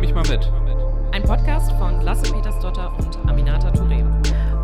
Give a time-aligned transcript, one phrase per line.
[0.00, 0.50] nehme ich mal mit.
[1.12, 4.02] Ein Podcast von Lasse Petersdotter und Aminata Touré.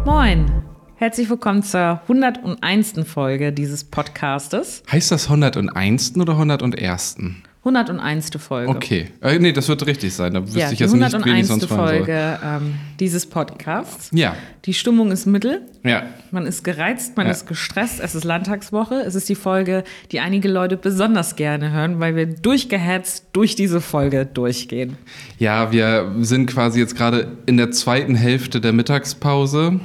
[0.06, 0.50] Moin!
[0.94, 2.94] Herzlich willkommen zur 101.
[3.04, 4.82] Folge dieses Podcastes.
[4.90, 6.16] Heißt das 101.
[6.16, 7.18] oder 101.?
[7.66, 8.30] 101.
[8.38, 8.70] Folge.
[8.70, 9.06] Okay.
[9.20, 10.34] Äh, nee, das wird richtig sein.
[10.34, 11.48] Da wüsste Ja, ich jetzt nicht, wen ich 101.
[11.48, 11.66] sonst.
[11.66, 14.10] Folge ähm, dieses Podcasts.
[14.12, 15.62] Ja, Die Stimmung ist mittel.
[15.84, 16.04] ja.
[16.30, 17.32] Man ist gereizt, man Ja.
[17.32, 18.00] ist gestresst.
[18.00, 18.96] Es ist Landtagswoche.
[18.96, 23.80] Es ist die Folge, die einige Leute besonders gerne hören, weil wir durchgehetzt durch diese
[23.80, 24.96] Folge durchgehen.
[25.38, 29.80] Ja, wir sind quasi jetzt gerade in der zweiten Hälfte der Mittagspause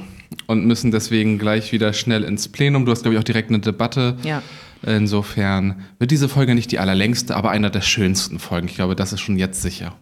[0.46, 2.84] und müssen deswegen gleich wieder schnell ins Plenum.
[2.86, 4.16] Du hast, glaube ich, auch direkt eine Debatte.
[4.24, 4.42] Ja.
[4.84, 8.68] Insofern wird diese Folge nicht die allerlängste, aber einer der schönsten Folgen.
[8.68, 9.94] Ich glaube, das ist schon jetzt sicher.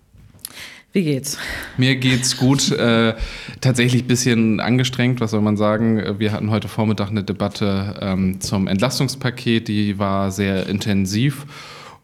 [0.93, 1.39] Wie geht's?
[1.77, 2.73] Mir geht's gut.
[2.73, 3.15] Äh,
[3.61, 6.19] tatsächlich ein bisschen angestrengt, was soll man sagen.
[6.19, 11.47] Wir hatten heute Vormittag eine Debatte ähm, zum Entlastungspaket, die war sehr intensiv.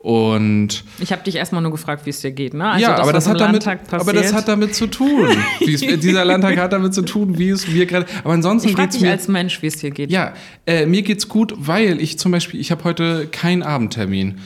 [0.06, 2.54] Und Ich habe dich erstmal nur gefragt, wie es dir geht.
[2.54, 2.64] Ne?
[2.64, 5.26] Also ja, aber was das, hat damit, aber das hat damit zu tun.
[5.60, 8.06] Es, dieser Landtag hat damit zu tun, wie es mir gerade.
[8.22, 9.10] Aber ansonsten geht's dich mir.
[9.10, 10.12] als Mensch, wie es dir geht.
[10.12, 14.36] Ja, äh, mir geht's gut, weil ich zum Beispiel, ich habe heute keinen Abendtermin.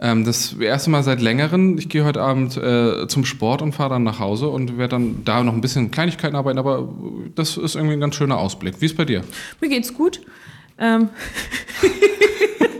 [0.00, 1.76] Ähm, das erste Mal seit längerem.
[1.76, 5.26] Ich gehe heute Abend äh, zum Sport und fahre dann nach Hause und werde dann
[5.26, 6.88] da noch ein bisschen Kleinigkeiten arbeiten, aber
[7.34, 8.80] das ist irgendwie ein ganz schöner Ausblick.
[8.80, 9.20] Wie ist bei dir?
[9.60, 10.22] Mir geht's gut.
[10.78, 11.10] Ähm,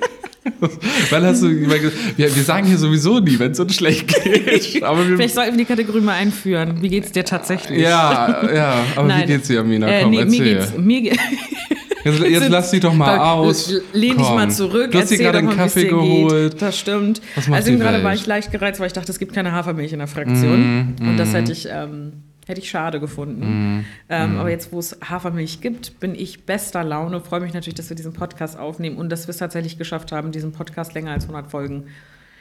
[1.11, 4.83] Weil hast du, wir, wir sagen hier sowieso nie, wenn es uns schlecht geht.
[4.83, 6.83] Aber wir, vielleicht sollten wir die Kategorie mal einführen.
[6.83, 7.81] Wie geht's dir tatsächlich?
[7.81, 9.23] ja, ja, aber Nein.
[9.23, 9.89] wie geht's dir, Amina?
[9.89, 10.55] Äh, Komm, nee, mir erzähl.
[10.59, 10.73] geht's.
[10.79, 11.13] Mir ge
[12.05, 13.73] Jetzt, jetzt lass dich doch mal aus.
[13.93, 14.91] Lehn dich mal zurück.
[14.91, 16.53] Du hast dir gerade einen Kaffee geholt.
[16.55, 16.63] Geht.
[16.63, 17.23] Das stimmt.
[17.51, 20.09] Also gerade war ich leicht gereizt, weil ich dachte, es gibt keine Hafermilch in der
[20.09, 20.97] Fraktion.
[20.98, 23.85] Mhm, Und das hätte ich, ähm, hätte ich schade gefunden.
[24.09, 27.21] Ähm, Aber jetzt, wo es Hafermilch gibt, bin ich bester Laune.
[27.21, 30.33] Freue mich natürlich, dass wir diesen Podcast aufnehmen und dass wir es tatsächlich geschafft haben,
[30.33, 31.85] diesen Podcast länger als 100 Folgen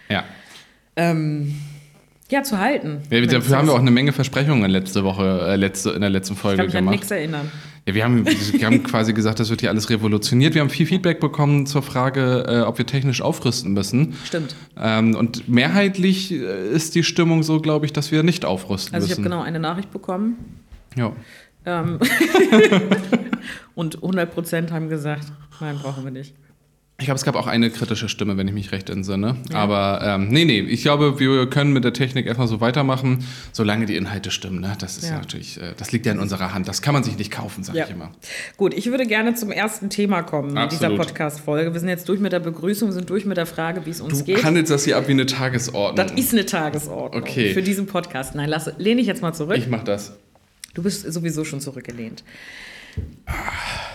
[0.10, 0.24] Ja.
[0.96, 1.56] ähm,
[2.30, 3.02] ja, zu halten.
[3.10, 6.34] Ja, dafür haben wir auch eine Menge Versprechungen letzte Woche, äh, letzte, in der letzten
[6.34, 7.52] Ich Folge kann mich an nichts erinnern.
[7.88, 10.54] Ja, wir haben, wir haben quasi gesagt, das wird hier alles revolutioniert.
[10.54, 14.14] Wir haben viel Feedback bekommen zur Frage, äh, ob wir technisch aufrüsten müssen.
[14.24, 14.56] Stimmt.
[14.78, 19.06] Ähm, und mehrheitlich äh, ist die Stimmung so, glaube ich, dass wir nicht aufrüsten Also
[19.06, 19.32] ich habe müssen.
[19.32, 20.36] genau eine Nachricht bekommen.
[20.96, 21.12] Ja.
[21.66, 22.00] Ähm,
[23.76, 26.36] und 100 Prozent haben gesagt, nein, brauchen wir nicht.
[27.02, 29.36] Ich glaube, es gab auch eine kritische Stimme, wenn ich mich recht entsinne.
[29.54, 33.88] Aber ähm, nee, nee, ich glaube, wir können mit der Technik erstmal so weitermachen, solange
[33.88, 34.62] die Inhalte stimmen.
[34.62, 34.76] Ne?
[34.80, 35.10] Das ist ja.
[35.14, 35.18] Ja.
[35.18, 36.68] natürlich, äh, das liegt ja in unserer Hand.
[36.68, 37.86] Das kann man sich nicht kaufen, sage Ja.
[37.86, 38.12] ich immer.
[38.56, 40.98] Gut, ich würde gerne zum ersten Thema kommen in dieser Absolut.
[41.00, 41.74] Podcast-Folge.
[41.74, 44.00] Wir sind jetzt durch mit der Begrüßung, wir sind durch mit der Frage, wie es
[44.00, 44.44] uns Du geht.
[44.44, 46.06] handelst das hier ab wie eine Tagesordnung.
[46.08, 47.54] Das ist eine Tagesordnung Okay.
[47.54, 48.36] für diesen Podcast.
[48.36, 49.58] Nein, lass, lehn dich jetzt mal zurück.
[49.58, 50.14] ich mach das.
[50.76, 52.24] Du bist sowieso schon zurückgelehnt.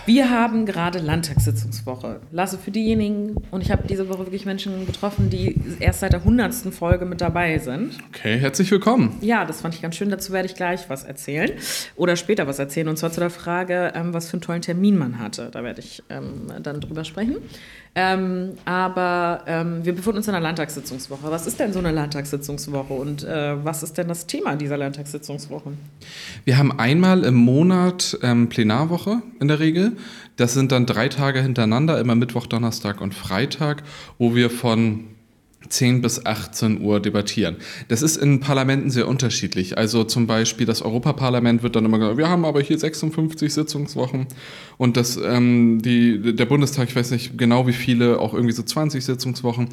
[0.05, 2.21] Wir haben gerade Landtagssitzungswoche.
[2.31, 6.21] Lasse für diejenigen, und ich habe diese Woche wirklich Menschen getroffen, die erst seit der
[6.21, 6.53] 100.
[6.73, 7.97] Folge mit dabei sind.
[8.07, 9.17] Okay, herzlich willkommen.
[9.19, 10.09] Ja, das fand ich ganz schön.
[10.09, 11.51] Dazu werde ich gleich was erzählen.
[11.97, 12.87] Oder später was erzählen.
[12.87, 15.49] Und zwar zu der Frage, ähm, was für einen tollen Termin man hatte.
[15.51, 17.35] Da werde ich ähm, dann drüber sprechen.
[17.99, 21.31] Ähm, aber ähm, wir befinden uns in einer Landtagssitzungswoche.
[21.31, 25.71] Was ist denn so eine Landtagssitzungswoche und äh, was ist denn das Thema dieser Landtagssitzungswoche?
[26.45, 29.93] Wir haben einmal im Monat ähm, Plenarwoche in der Regel.
[30.35, 33.81] Das sind dann drei Tage hintereinander, immer Mittwoch, Donnerstag und Freitag,
[34.19, 35.05] wo wir von
[35.69, 37.57] 10 bis 18 Uhr debattieren.
[37.87, 39.77] Das ist in Parlamenten sehr unterschiedlich.
[39.77, 44.27] Also zum Beispiel das Europaparlament wird dann immer gesagt, wir haben aber hier 56 Sitzungswochen
[44.77, 48.63] und das, ähm, die, der Bundestag, ich weiß nicht genau wie viele, auch irgendwie so
[48.63, 49.69] 20 Sitzungswochen.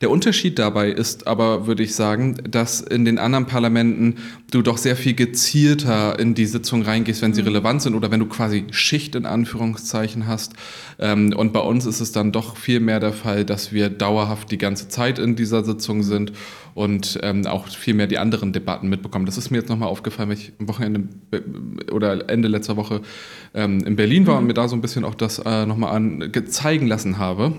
[0.00, 4.16] Der Unterschied dabei ist aber, würde ich sagen, dass in den anderen Parlamenten
[4.50, 8.20] du doch sehr viel gezielter in die Sitzung reingehst, wenn sie relevant sind oder wenn
[8.20, 10.54] du quasi Schicht in Anführungszeichen hast.
[10.98, 14.50] Ähm, und bei uns ist es dann doch viel mehr der Fall, dass wir dauerhaft
[14.50, 16.32] die ganze Zeit in dieser Sitzung sind
[16.74, 19.26] und ähm, auch viel mehr die anderen Debatten mitbekommen.
[19.26, 21.44] Das ist mir jetzt nochmal aufgefallen, weil ich am Wochenende be-
[21.92, 23.02] oder Ende letzter Woche
[23.54, 26.32] ähm, in Berlin war und mir da so ein bisschen auch das äh, nochmal an
[26.32, 27.52] ge- zeigen lassen habe.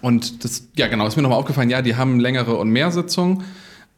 [0.00, 3.42] Und das, ja genau, ist mir nochmal aufgefallen, ja, die haben längere und mehr Sitzungen,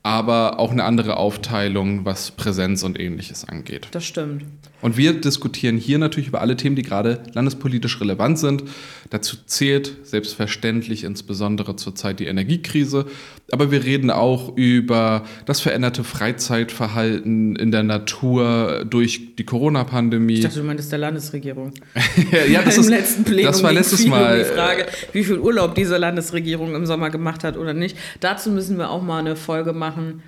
[0.02, 3.88] aber auch eine andere Aufteilung, was Präsenz und ähnliches angeht.
[3.91, 4.44] Das stimmt.
[4.82, 8.64] Und wir diskutieren hier natürlich über alle Themen, die gerade landespolitisch relevant sind.
[9.11, 13.05] Dazu zählt selbstverständlich insbesondere zurzeit die Energiekrise.
[13.52, 20.41] Aber wir reden auch über das veränderte Freizeitverhalten in der Natur durch die Ich Corona-Pandemie.
[20.41, 21.73] dachte, du meintest der Landesregierung.
[22.50, 24.38] ja, das, Im ist, letzten Plenum das war letztes Mal.
[24.38, 27.99] die Frage, wie viel Urlaub diese Landesregierung im Sommer gemacht hat oder nicht.
[28.20, 30.22] Dazu müssen wir auch mal eine Folge machen machen.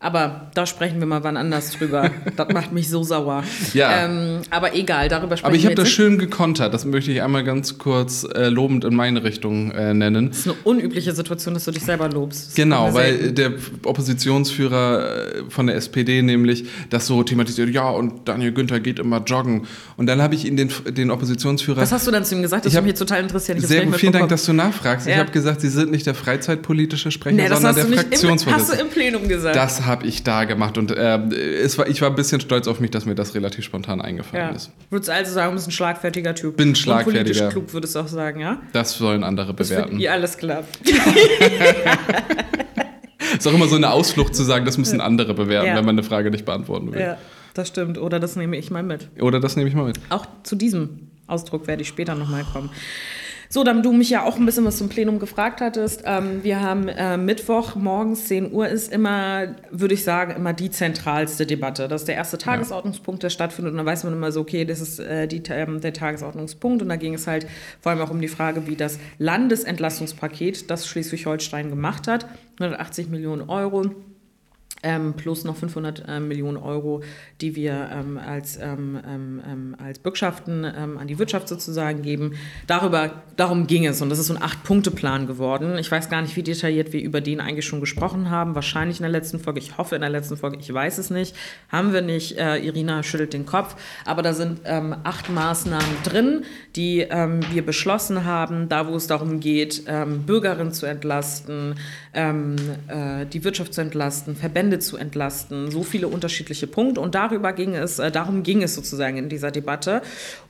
[0.00, 2.10] Aber da sprechen wir mal wann anders drüber.
[2.36, 3.42] das macht mich so sauer.
[3.74, 4.04] Ja.
[4.04, 6.72] Ähm, aber egal, darüber sprechen Aber ich wir habe das jetzt schön gekontert.
[6.72, 10.28] Das möchte ich einmal ganz kurz äh, lobend in meine Richtung äh, nennen.
[10.28, 12.48] Das ist eine unübliche Situation, dass du dich selber lobst.
[12.50, 13.54] Das Genau, weil der
[13.84, 19.22] Oppositionsführer äh, von der SPD nämlich das so thematisiert, ja, und Daniel Günther geht immer
[19.24, 19.66] joggen.
[19.96, 22.64] Und dann habe ich ihn, den, den Oppositionsführer, Was hast du dann zu ihm gesagt?
[22.64, 23.58] Das Ich würde hab- mich total interessieren.
[23.58, 25.08] Ich hab's sehr nicht vielen Dank, dass du nachfragst.
[25.08, 25.18] Ich Ja.
[25.20, 28.22] habe gesagt, Sie sind nicht der freizeitpolitische Sprecher, Nee, das sondern der nicht im, hast
[28.22, 28.82] du Fraktionsvorsitzende.
[28.84, 29.56] im Plenum gesagt.
[29.56, 31.18] Das habe ich da gemacht und äh,
[31.62, 34.50] es war, ich war ein bisschen stolz auf mich, dass mir das relativ spontan eingefallen
[34.50, 34.54] ja.
[34.54, 34.70] ist.
[34.90, 36.56] Würdest du also sagen, du bist ein schlagfertiger Typ.
[36.56, 37.24] Bin Und schlagfertiger.
[37.24, 38.58] politisch klug würdest du auch sagen, ja?
[38.72, 39.98] Das sollen andere bewerten.
[39.98, 40.62] ihr alles klar.
[43.36, 45.76] Ist auch immer so eine Ausflucht zu sagen, das müssen andere bewerten, Ja.
[45.76, 47.00] wenn man eine Frage nicht beantworten will.
[47.00, 47.18] Ja,
[47.54, 47.98] das stimmt.
[47.98, 49.08] Oder das nehme ich mal mit.
[49.20, 49.98] Oder das nehme ich mal mit.
[50.08, 52.70] Auch zu diesem Ausdruck werde ich später nochmal kommen.
[53.50, 56.02] So, dann du mich ja auch ein bisschen was zum Plenum gefragt hattest.
[56.04, 60.70] Ähm, wir haben äh, Mittwoch morgens 10 Uhr ist immer, würde ich sagen, immer die
[60.70, 61.88] zentralste Debatte.
[61.88, 63.72] Das ist der erste Tagesordnungspunkt, der stattfindet.
[63.72, 66.82] Und dann weiß man immer so, okay, das ist äh, die, ähm, der Tagesordnungspunkt.
[66.82, 67.46] Und da ging es halt
[67.80, 72.26] vor allem auch um die Frage, wie das Landesentlastungspaket, das Schleswig-Holstein gemacht hat,
[72.58, 73.86] 180 Millionen Euro.
[74.82, 77.02] Ähm, plus noch 500 ähm, Millionen Euro,
[77.40, 82.34] die wir ähm, als, ähm, ähm, ähm, als Bürgschaften ähm, an die Wirtschaft sozusagen geben.
[82.68, 85.78] Darüber, darum ging es und das ist so ein Acht-Punkte-Plan geworden.
[85.78, 88.54] Ich weiß gar nicht, wie detailliert wir über den eigentlich schon gesprochen haben.
[88.54, 89.58] Wahrscheinlich in der letzten Folge.
[89.58, 90.58] Ich hoffe in der letzten Folge.
[90.60, 91.34] Ich weiß es nicht.
[91.70, 92.38] Haben wir nicht.
[92.38, 93.74] Äh, Irina schüttelt den Kopf.
[94.04, 96.44] Aber da sind ähm, acht Maßnahmen drin,
[96.78, 101.74] die ähm, wir beschlossen haben, da wo es darum geht, ähm, Bürgerinnen zu entlasten,
[102.14, 102.54] ähm,
[102.86, 107.00] äh, die Wirtschaft zu entlasten, Verbände zu entlasten, so viele unterschiedliche Punkte.
[107.00, 110.02] Und darüber ging es, äh, darum ging es sozusagen in dieser Debatte.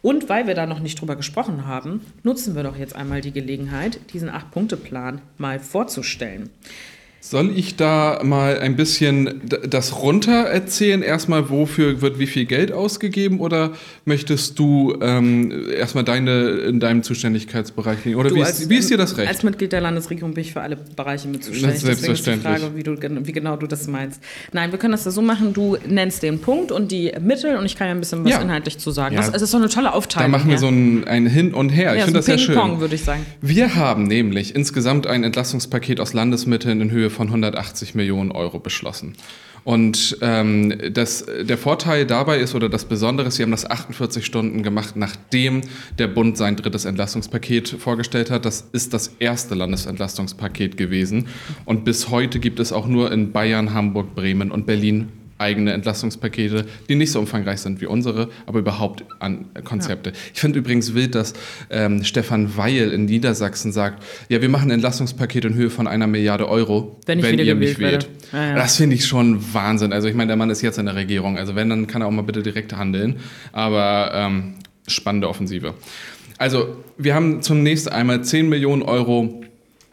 [0.03, 3.33] Und weil wir da noch nicht drüber gesprochen haben, nutzen wir doch jetzt einmal die
[3.33, 6.51] Gelegenheit, diesen Acht-Punkte-Plan mal vorzustellen.
[7.21, 11.03] Soll ich da mal ein bisschen das runter erzählen?
[11.03, 13.41] Erstmal, wofür wird wie viel Geld ausgegeben?
[13.41, 13.73] Oder
[14.05, 18.19] möchtest du ähm, erstmal deine in deinem Zuständigkeitsbereich liegen?
[18.19, 19.29] Oder Du wie, als- ist, wie ist dir das recht?
[19.29, 21.83] Als Mitglied der Landesregierung bin ich für alle Bereiche mit zuständig.
[21.83, 22.63] Das ist Deswegen ist die selbstverständlich.
[22.63, 22.83] Frage, wie,
[23.21, 24.21] du, wie genau du das meinst.
[24.53, 27.67] Nein, wir können das ja so machen, du nennst den Punkt und die Mittel und
[27.67, 28.41] ich kann ja ein bisschen was Ja.
[28.41, 29.17] inhaltlich zu sagen.
[29.17, 29.23] Ja.
[29.23, 30.31] Das, es ist doch eine tolle da Aufteilung.
[30.31, 30.61] machen wir ja.
[30.61, 31.93] so ein, ein Hin und Her.
[31.95, 32.81] ich ja, finde so das sehr schön.
[32.81, 33.27] würde ich sagen.
[33.43, 39.15] Wir haben nämlich insgesamt ein Entlastungspaket aus Landesmitteln in Höhe von 180 Millionen Euro beschlossen.
[39.65, 44.25] Und ähm, das, der Vorteil dabei ist, oder das Besondere ist, wir haben das 48
[44.25, 45.61] Stunden gemacht, nachdem
[45.99, 48.47] der Bund sein drittes Entlastungspaket vorgestellt hat.
[48.47, 51.27] Das ist das erste Landesentlastungspaket gewesen.
[51.67, 55.09] Und bis heute gibt es auch nur in Bayern, Hamburg, Bremen und Berlin
[55.39, 60.13] eigene Entlastungspakete, die nicht so umfangreich sind wie unsere, aber überhaupt an Konzepte.
[60.35, 61.33] Ich finde übrigens wild, dass
[61.71, 66.07] ähm, Stefan Weil in Niedersachsen sagt, ja, wir machen ein Entlastungspaket in Höhe von einer
[66.07, 68.07] Milliarde Euro, Wenn ich wieder gewählt werde.
[68.33, 68.55] Ja, ja.
[68.57, 69.93] Das finde ich schon Wahnsinn.
[69.93, 71.39] Also ich meine, der Mann ist jetzt in der Regierung.
[71.39, 73.17] Also wenn, dann kann er auch mal bitte direkt handeln.
[73.53, 74.55] Aber ähm,
[74.87, 75.75] spannende Offensive.
[76.39, 79.43] Also wir haben zunächst einmal 10 Millionen Euro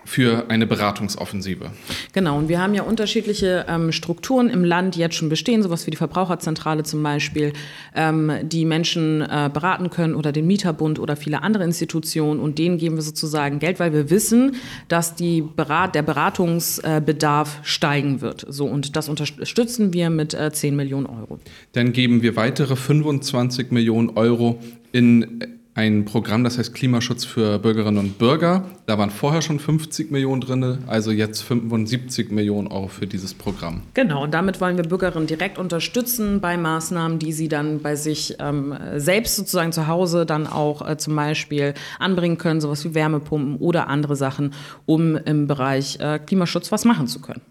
[0.05, 1.71] für eine Beratungsoffensive.
[2.13, 5.85] Genau, und wir haben ja unterschiedliche ähm, Strukturen im Land, die jetzt schon bestehen, sowas
[5.87, 7.53] wie die Verbraucherzentrale zum Beispiel,
[7.95, 12.77] ähm, die Menschen äh, beraten können oder den Mieterbund oder viele andere Institutionen und denen
[12.77, 14.55] geben wir sozusagen Geld, weil wir wissen,
[14.87, 18.45] dass die Berat der Beratungsbedarf steigen wird.
[18.47, 21.39] So, und das unterstützen wir mit äh, 10 Millionen Euro.
[21.73, 24.59] Dann geben wir weitere 25 Millionen Euro
[24.91, 28.63] in ein Programm, das heißt Klimaschutz für Bürgerinnen und Bürger.
[28.85, 33.81] Da waren vorher schon 50 Millionen drin, also jetzt 75 Millionen Euro für dieses Programm.
[33.93, 38.37] Genau, und damit wollen wir Bürgerinnen direkt unterstützen bei Maßnahmen, die sie dann bei sich
[38.39, 43.57] ähm, selbst sozusagen zu Hause dann auch äh, zum Beispiel anbringen können, sowas wie Wärmepumpen
[43.57, 44.53] oder andere Sachen,
[44.85, 47.41] um im Bereich äh, Klimaschutz was machen zu können.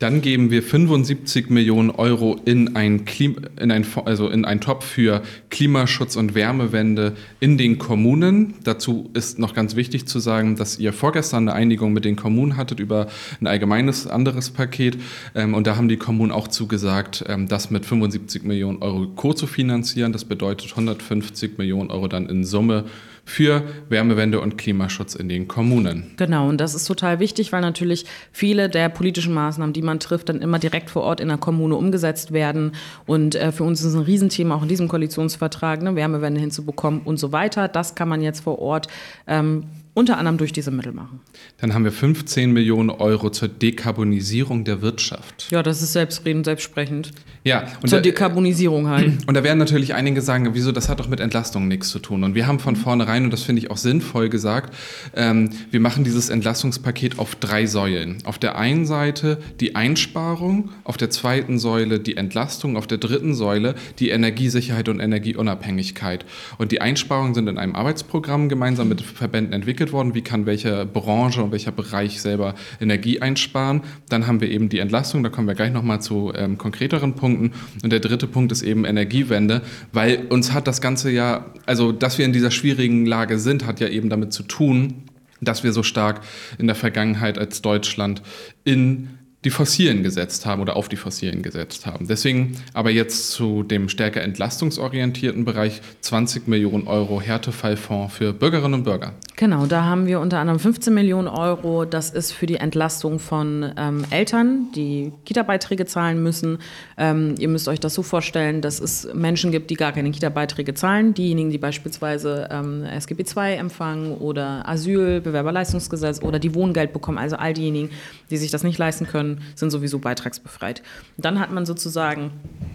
[0.00, 4.84] Dann geben wir 75 Millionen Euro in ein, Klim in ein, also in einen Topf
[4.84, 8.54] für Klimaschutz und Wärmewende in den Kommunen.
[8.64, 12.56] Dazu ist noch ganz wichtig zu sagen, dass ihr vorgestern eine Einigung mit den Kommunen
[12.56, 13.06] hattet über
[13.40, 14.98] ein allgemeines anderes Paket.
[15.34, 20.12] Ähm, und da haben die Kommunen auch zugesagt, ähm, das mit 75 Millionen Euro co-zu-finanzieren.
[20.12, 22.84] Das bedeutet 150 Millionen Euro dann in Summe
[23.24, 26.12] für Wärmewende und Klimaschutz in den Kommunen.
[26.16, 30.28] Genau, und das ist total wichtig, weil natürlich viele der politischen Maßnahmen, die man trifft,
[30.28, 32.72] dann immer direkt vor Ort in der Kommune umgesetzt werden.
[33.06, 37.18] Und äh, für uns ist ein Riesenthema, auch in diesem Koalitionsvertrag, eine Wärmewende hinzubekommen und
[37.18, 37.68] so weiter.
[37.68, 38.88] Das kann man jetzt vor Ort
[39.26, 39.64] ähm,
[39.94, 41.20] unter anderem durch diese Mittel machen.
[41.58, 45.46] Dann haben wir 15 Millionen Euro zur Dekarbonisierung der Wirtschaft.
[45.50, 47.12] Ja, das ist selbstredend, selbstsprechend.
[47.44, 49.12] Ja, und zur da, Dekarbonisierung halt.
[49.26, 52.24] Und da werden natürlich einige sagen, wieso, das hat doch mit Entlastung nichts zu tun.
[52.24, 54.74] Und wir haben von vornherein, und das finde ich auch sinnvoll gesagt,
[55.14, 58.18] ähm, wir machen dieses Entlastungspaket auf drei Säulen.
[58.24, 63.34] Auf der einen Seite die Einsparung, auf der zweiten Säule die Entlastung, auf der dritten
[63.34, 66.24] Säule die Energiesicherheit und Energieunabhängigkeit.
[66.56, 70.46] Und die Einsparungen sind in einem Arbeitsprogramm gemeinsam mit Verbänden entwickelt entwickelt worden, wie kann
[70.46, 73.82] welche Branche und welcher Bereich selber Energie einsparen.
[74.08, 77.52] Dann haben wir eben die Entlastung, da kommen wir gleich nochmal zu ähm, konkreteren Punkten.
[77.82, 79.62] Und der dritte Punkt ist eben Energiewende,
[79.92, 83.80] weil uns hat das Ganze ja, also dass wir in dieser schwierigen Lage sind, hat
[83.80, 85.04] ja eben damit zu tun,
[85.40, 86.20] dass wir so stark
[86.58, 88.22] in der Vergangenheit als Deutschland
[88.64, 89.10] in
[89.44, 92.06] die Fossilen gesetzt haben oder auf die Fossilen gesetzt haben.
[92.08, 98.84] Deswegen aber jetzt zu dem stärker entlastungsorientierten Bereich 20 Millionen Euro Härtefallfonds für Bürgerinnen und
[98.84, 99.12] Bürger.
[99.36, 101.84] Genau, da haben wir unter anderem 15 Millionen Euro.
[101.84, 106.58] Das ist für die Entlastung von ähm, Eltern, die Kita-Beiträge zahlen müssen.
[106.96, 110.74] Ähm, ihr müsst euch das so vorstellen, dass es Menschen gibt, die gar keine Kita-Beiträge
[110.74, 111.14] zahlen.
[111.14, 117.18] Diejenigen, die beispielsweise ähm, SGB II empfangen oder Asyl, Bewerberleistungsgesetz oder die Wohngeld bekommen.
[117.18, 117.90] Also all diejenigen,
[118.30, 120.82] die sich das nicht leisten können sind sowieso beitragsbefreit.
[121.16, 122.32] Dann hat man sozusagen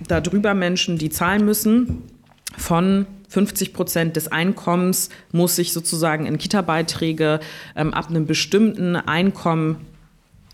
[0.08, 2.04] darüber Menschen, die zahlen müssen
[2.58, 7.40] von 50 Prozent des Einkommens muss sich sozusagen in Kita-Beiträge
[7.76, 9.86] ähm, ab einem bestimmten Einkommen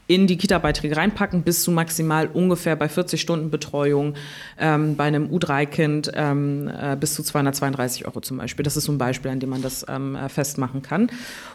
[0.07, 4.13] in die Kita-Beiträge reinpacken, bis zu maximal ungefähr bei 40 Stunden Betreuung
[4.59, 8.63] ähm, bei einem U3-Kind ähm, äh, bis zu 232 Euro zum Beispiel.
[8.63, 11.09] Das ist so ein Beispiel, an dem man das ähm, äh, festmachen kann.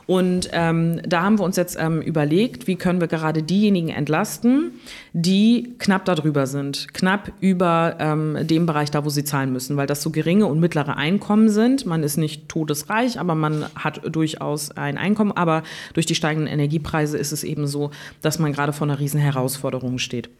[0.07, 4.73] Und ähm, da haben wir uns jetzt ähm, überlegt, wie können wir gerade diejenigen entlasten,
[5.12, 9.87] die knapp darüber sind, knapp über ähm, dem Bereich da, wo sie zahlen müssen, weil
[9.87, 11.87] das so geringe und mittlere Einkommen sind.
[11.87, 15.30] Man ist nicht todesreich, aber man hat durchaus ein Einkommen.
[15.30, 15.62] Aber
[15.95, 17.92] durch die steigenden Energiepreise ist es eben so,
[18.23, 20.30] dass man gerade vor einer riesen Herausforderung steht.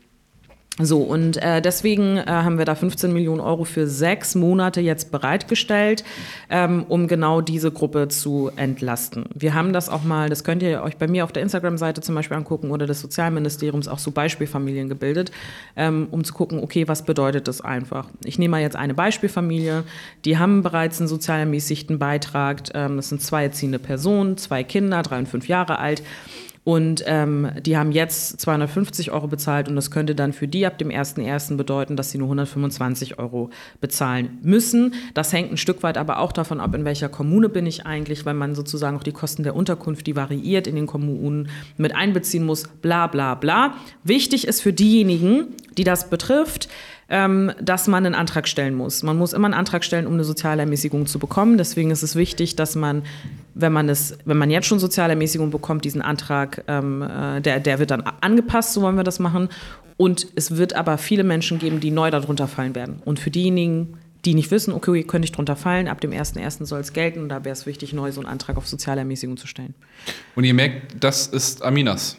[0.83, 5.11] So, und äh, deswegen äh, haben wir da 15 Millionen Euro für sechs Monate jetzt
[5.11, 6.04] bereitgestellt,
[6.49, 9.26] ähm, um genau diese Gruppe zu entlasten.
[9.35, 12.14] Wir haben das auch mal, das könnt ihr euch bei mir auf der Instagram-Seite zum
[12.14, 15.33] Beispiel angucken oder des Sozialministeriums auch so Beispielfamilien gebildet,
[15.76, 18.09] ähm, um zu gucken, okay, was bedeutet das einfach?
[18.25, 19.85] Ich nehme mal jetzt eine Beispielfamilie,
[20.25, 25.02] die haben bereits einen sozial ermäßigten Beitrag, ähm, das sind zwei erziehende Personen, zwei Kinder,
[25.02, 26.02] drei und fünf Jahre alt.
[26.71, 30.79] Und ähm, die haben jetzt 250 Euro bezahlt und das könnte dann für die ab
[30.79, 31.57] dem 1.1.
[31.57, 33.50] bedeuten, dass sie nur 125 Euro
[33.81, 34.95] bezahlen müssen.
[35.12, 38.25] Das hängt ein Stück weit aber auch davon ab, in welcher Kommune bin ich eigentlich,
[38.25, 42.47] weil man sozusagen auch die Kosten der Unterkunft, die variiert in den Kommunen, mit einbeziehen
[42.47, 43.75] muss, bla bla bla.
[44.05, 46.69] Wichtig ist für diejenigen, die das betrifft,
[47.11, 49.02] ähm, dass man einen Antrag stellen muss.
[49.02, 51.59] Man muss immer einen Antrag stellen, um eine Sozialermäßigung zu bekommen.
[51.59, 53.02] Deswegen ist es wichtig, dass man,
[53.55, 57.81] wenn man es, wenn man jetzt schon Sozialermäßigung bekommt, diesen Antrag, ähm, äh, der, der
[57.81, 59.49] wird dann angepasst, so wollen wir das machen.
[59.97, 63.02] Und es wird aber viele Menschen geben, die neu darunter fallen werden.
[63.05, 66.64] Und für diejenigen, die nicht wissen, okay, könnte ich drunter fallen, ab dem 1.1.
[66.64, 69.75] soll es gelten da wäre es wichtig, neu so einen Antrag auf Sozialermäßigung zu stellen.
[70.37, 72.17] Und ihr merkt, das ist Aminas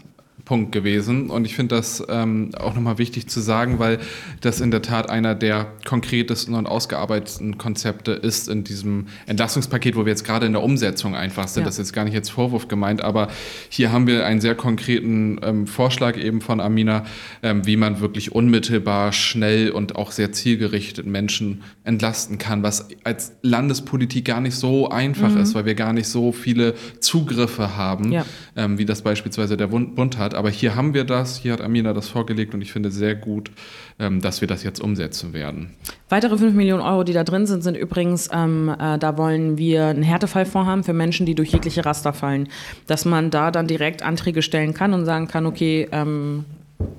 [0.51, 1.29] Punkt gewesen.
[1.29, 3.99] Und ich finde das ähm, auch nochmal wichtig zu sagen, weil
[4.41, 10.03] das in der Tat einer der konkretesten und ausgearbeiteten Konzepte ist in diesem Entlastungspaket, wo
[10.03, 11.61] wir jetzt gerade in der Umsetzung einfach sind.
[11.61, 11.67] Ja.
[11.67, 13.29] Das ist jetzt gar nicht jetzt Vorwurf gemeint, aber
[13.69, 17.05] hier haben wir einen sehr konkreten ähm, Vorschlag eben von Amina,
[17.43, 23.37] ähm, wie man wirklich unmittelbar, schnell und auch sehr zielgerichtet Menschen entlasten kann, was als
[23.41, 25.37] Landespolitik gar nicht so einfach mhm.
[25.43, 28.25] ist, weil wir gar nicht so viele Zugriffe haben, ja.
[28.57, 30.40] Ähm, wie das beispielsweise der Bund hat.
[30.41, 33.51] Aber hier haben wir das, hier hat Amina das vorgelegt und ich finde sehr gut,
[33.99, 35.69] ähm, dass wir das jetzt umsetzen werden.
[36.09, 39.85] Weitere 5 Millionen Euro, die da drin sind, sind übrigens, ähm, äh, da wollen wir
[39.85, 42.49] einen Härtefallfonds haben für Menschen, die durch jegliche Raster fallen.
[42.87, 46.45] Dass man da dann direkt Anträge stellen kann und sagen kann, okay, ähm,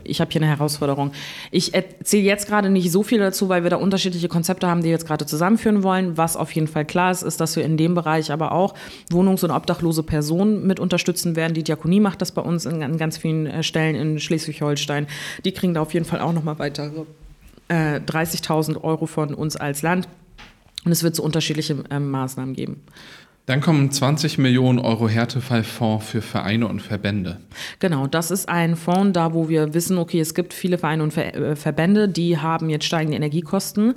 [0.04, 1.12] ich habe hier eine Herausforderung.
[1.50, 4.86] Ich erzähle jetzt gerade nicht so viel dazu, weil wir da unterschiedliche Konzepte haben, die
[4.86, 6.16] wir jetzt gerade zusammenführen wollen.
[6.16, 8.74] Was auf jeden Fall klar ist, ist, dass wir in dem Bereich aber auch
[9.10, 11.54] wohnungs- und obdachlose Personen mit unterstützen werden.
[11.54, 15.06] Die Diakonie macht das bei uns in, ganz vielen äh, Stellen in Schleswig-Holstein.
[15.44, 17.04] Die kriegen da auf jeden Fall auch nochmal weitere
[17.68, 20.08] äh, 30.000 Euro von uns als Land.
[20.84, 22.82] Und es wird so unterschiedliche äh, Maßnahmen geben.
[23.46, 27.38] Dann kommen 20 Millionen Euro Härtefallfonds für Vereine und Verbände.
[27.80, 31.16] Genau, das ist ein Fonds, da wo wir wissen, okay, es gibt viele Vereine und
[31.16, 33.94] äh, Verbände, die haben jetzt steigende Energiekosten.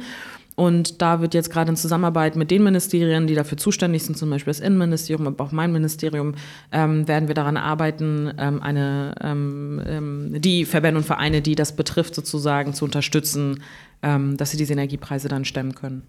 [0.55, 4.29] Und da wird jetzt gerade in Zusammenarbeit mit den Ministerien, die dafür zuständig sind, zum
[4.29, 6.35] Beispiel das Innenministerium, aber auch mein Ministerium,
[6.71, 11.75] ähm, werden wir daran arbeiten, ähm, eine, ähm, ähm die Verbände und Vereine, die das
[11.75, 13.63] betrifft, sozusagen zu unterstützen,
[14.01, 16.03] ähm, dass sie diese Energiepreise dann stemmen können.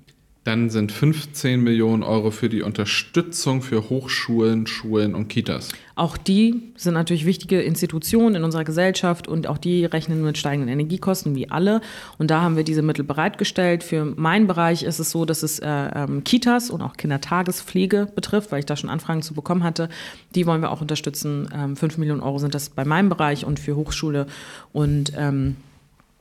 [0.47, 5.71] Dann sind 15 Millionen Euro für die Unterstützung für Hochschulen, Schulen und Kitas.
[5.97, 10.69] Auch die sind natürlich wichtige Institutionen in unserer Gesellschaft und auch die rechnen mit steigenden
[10.69, 11.81] Energiekosten wie alle.
[12.19, 13.83] Und da haben wir diese Mittel bereitgestellt.
[13.83, 18.53] Für meinen Bereich ist es so, dass es äh, ähm, Kitas und auch Kindertagespflege betrifft,
[18.53, 19.89] weil ich da schon Anfragen zu bekommen hatte.
[20.37, 21.49] Die wollen wir auch unterstützen.
[21.53, 24.29] Ähm, 5 Millionen Euro sind das bei meinem Bereich und für Hochschule
[24.73, 25.57] und ähm,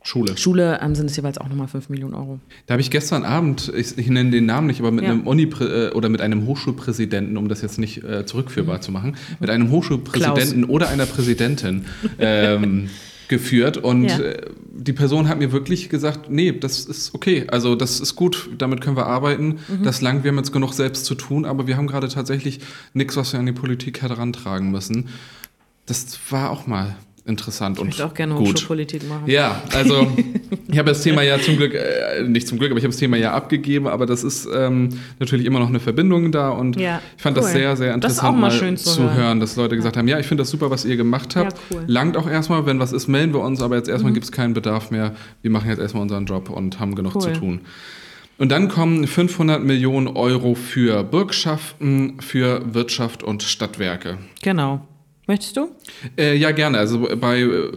[0.06, 0.36] Schule.
[0.38, 2.38] Schule ähm, sind es jeweils auch nochmal 5 Millionen Euro.
[2.66, 5.10] Da habe ich gestern Abend, ich, ich, nenne den Namen nicht, aber mit Ja.
[5.10, 9.16] einem Uni äh, oder mit einem Hochschulpräsidenten, um das jetzt nicht äh, zurückführbar zu machen,
[9.40, 11.86] mit einem Hochschulpräsidenten oder einer Präsidentin
[12.18, 12.88] ähm,
[13.28, 14.18] geführt und Ja.
[14.20, 14.42] äh,
[14.78, 18.80] die Person hat mir wirklich gesagt, nee, das ist okay, also das ist gut, damit
[18.82, 19.82] können wir arbeiten, Mhm.
[19.82, 22.60] das langt, wir haben jetzt genug selbst zu tun, aber wir haben gerade tatsächlich
[22.94, 25.08] nichts, was wir an die Politik herantragen müssen.
[25.86, 26.96] Das war auch mal
[27.26, 28.48] interessant Ich und auch gerne gut.
[28.48, 29.24] Hochschulpolitik machen.
[29.26, 30.06] Ja, also
[30.68, 32.98] ich habe das Thema ja zum Glück, äh, nicht zum Glück, aber ich habe das
[33.00, 37.00] Thema ja abgegeben, aber das ist ähm, natürlich immer noch eine Verbindung da und Ja,
[37.16, 37.52] ich fand das cool.
[37.52, 39.14] sehr, sehr Das ist interessant mal schön zu hören.
[39.16, 41.52] hören, dass Leute gesagt haben, ja, ich finde das super, was ihr gemacht habt.
[41.52, 41.80] Ja, cool.
[41.82, 41.88] Mhm.
[41.88, 44.54] Langt auch erstmal, wenn was ist, melden wir uns, aber jetzt erstmal gibt es keinen
[44.54, 45.14] Bedarf mehr.
[45.42, 47.22] Wir machen jetzt erstmal unseren Job und haben genug Cool.
[47.22, 47.60] zu tun.
[48.38, 54.18] Und dann kommen 500 Millionen Euro für Bürgschaften, für Wirtschaft und Stadtwerke.
[54.42, 54.86] Genau.
[55.28, 55.70] Möchtest du?
[56.16, 56.78] Äh, ja, gerne.
[56.78, 57.70] Also bei äh,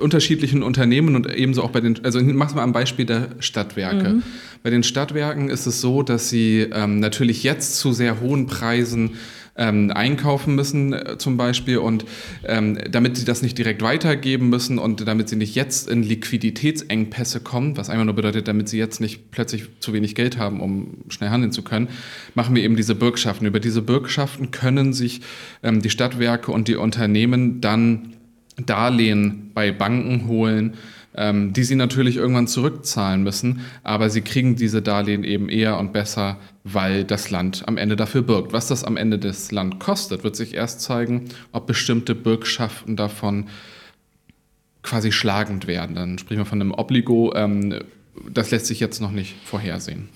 [0.00, 4.08] unterschiedlichen Unternehmen und ebenso auch bei den, also mach's mal am Beispiel der Stadtwerke.
[4.08, 4.22] Mhm.
[4.62, 9.16] Bei den Stadtwerken ist es so, dass sie ähm, natürlich jetzt zu sehr hohen Preisen
[9.58, 12.04] ähm, einkaufen müssen äh, zum Beispiel und
[12.44, 17.40] ähm, damit sie das nicht direkt weitergeben müssen und damit sie nicht jetzt in Liquiditätsengpässe
[17.40, 20.98] kommen, was einfach nur bedeutet, damit sie jetzt nicht plötzlich zu wenig Geld haben, um
[21.08, 21.88] schnell handeln zu können,
[22.34, 23.46] machen wir eben diese Bürgschaften.
[23.46, 25.20] Über diese Bürgschaften können sich
[25.62, 28.14] ähm, die Stadtwerke und die Unternehmen dann
[28.64, 30.74] Darlehen bei Banken holen,
[31.18, 35.92] ähm, die sie natürlich irgendwann zurückzahlen müssen, aber sie kriegen diese Darlehen eben eher und
[35.92, 38.52] besser, weil das Land am Ende dafür birgt.
[38.52, 43.48] Was das am Ende des Land kostet, wird sich erst zeigen, ob bestimmte Bürgschaften davon
[44.82, 45.96] quasi schlagend werden.
[45.96, 47.34] Dann sprechen wir von einem Obligo.
[47.34, 47.80] Ähm,
[48.32, 50.08] das lässt sich jetzt noch nicht vorhersehen.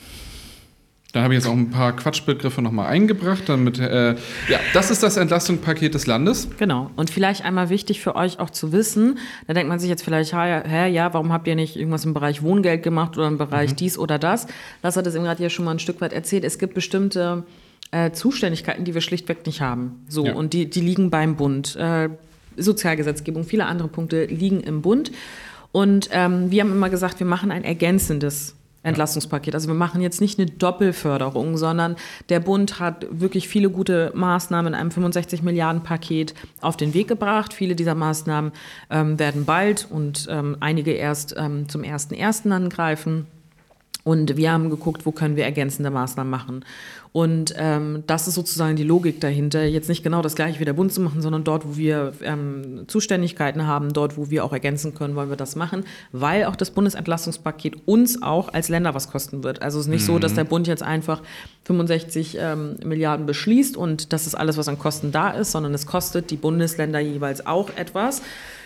[1.12, 3.42] Dann habe ich jetzt auch ein paar Quatschbegriffe nochmal eingebracht.
[3.46, 4.12] Damit, äh,
[4.48, 6.48] ja, das ist das Entlastungspaket des Landes.
[6.58, 6.90] Genau.
[6.96, 10.32] Und vielleicht einmal wichtig für euch auch zu wissen, da denkt man sich jetzt vielleicht,
[10.32, 13.98] hä, ja, warum habt ihr nicht irgendwas im Bereich Wohngeld gemacht oder im Bereich dies
[13.98, 14.46] oder das?
[14.82, 16.44] Lass hat es eben gerade ja schon mal ein Stück weit erzählt.
[16.44, 17.42] Es gibt bestimmte
[17.90, 20.04] äh, Zuständigkeiten, die wir schlichtweg nicht haben.
[20.08, 20.32] So, Ja.
[20.32, 21.76] und die, die liegen beim Bund.
[21.76, 22.08] Äh,
[22.56, 25.12] Sozialgesetzgebung, viele andere Punkte liegen im Bund.
[25.72, 29.54] Und ähm, wir haben immer gesagt, wir machen ein ergänzendes Entlastungspaket.
[29.54, 31.96] Also wir machen jetzt nicht eine Doppelförderung, sondern
[32.28, 37.08] der Bund hat wirklich viele gute Maßnahmen in einem 65 Milliarden Paket auf den Weg
[37.08, 37.54] gebracht.
[37.54, 38.52] Viele dieser Maßnahmen
[38.90, 42.50] ähm, werden bald und ähm, einige erst ähm, zum 1.1.
[42.50, 43.26] angreifen.
[44.04, 46.64] Und wir haben geguckt, wo können wir ergänzende Maßnahmen machen.
[47.12, 50.72] Und ähm, das ist sozusagen die Logik dahinter, jetzt nicht genau das gleiche wie der
[50.72, 54.94] Bund zu machen, sondern dort, wo wir ähm, Zuständigkeiten haben, dort, wo wir auch ergänzen
[54.94, 59.44] können, wollen wir das machen, weil auch das Bundesentlastungspaket uns auch als Länder was kosten
[59.44, 59.60] wird.
[59.60, 61.22] Also es ist nicht so, dass der Bund jetzt einfach
[61.64, 65.86] 65 ähm, Milliarden beschließt und das ist alles, was an Kosten da ist, sondern es
[65.86, 68.22] kostet die Bundesländer jeweils auch etwas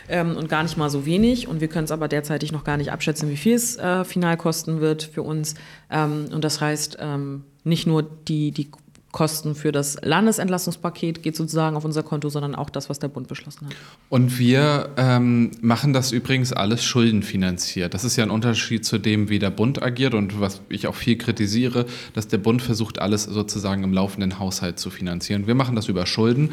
[0.08, 1.48] ähm, und gar nicht mal so wenig.
[1.48, 4.36] Und wir können es aber derzeitig noch gar nicht abschätzen, wie viel es äh, final
[4.36, 5.56] kosten wird für uns.
[5.90, 8.68] Ähm, und das heißt, ähm, nicht nur die, die
[9.16, 13.28] Kosten für das Landesentlastungspaket geht sozusagen auf unser Konto, sondern auch das, was der Bund
[13.28, 13.74] beschlossen hat.
[14.10, 17.94] Und wir ähm, machen das übrigens alles schuldenfinanziert.
[17.94, 20.94] Das ist ja ein Unterschied zu dem, wie der Bund agiert und was ich auch
[20.94, 25.46] viel kritisiere, dass der Bund versucht, alles sozusagen im laufenden Haushalt zu finanzieren.
[25.46, 26.50] Wir machen das über Schulden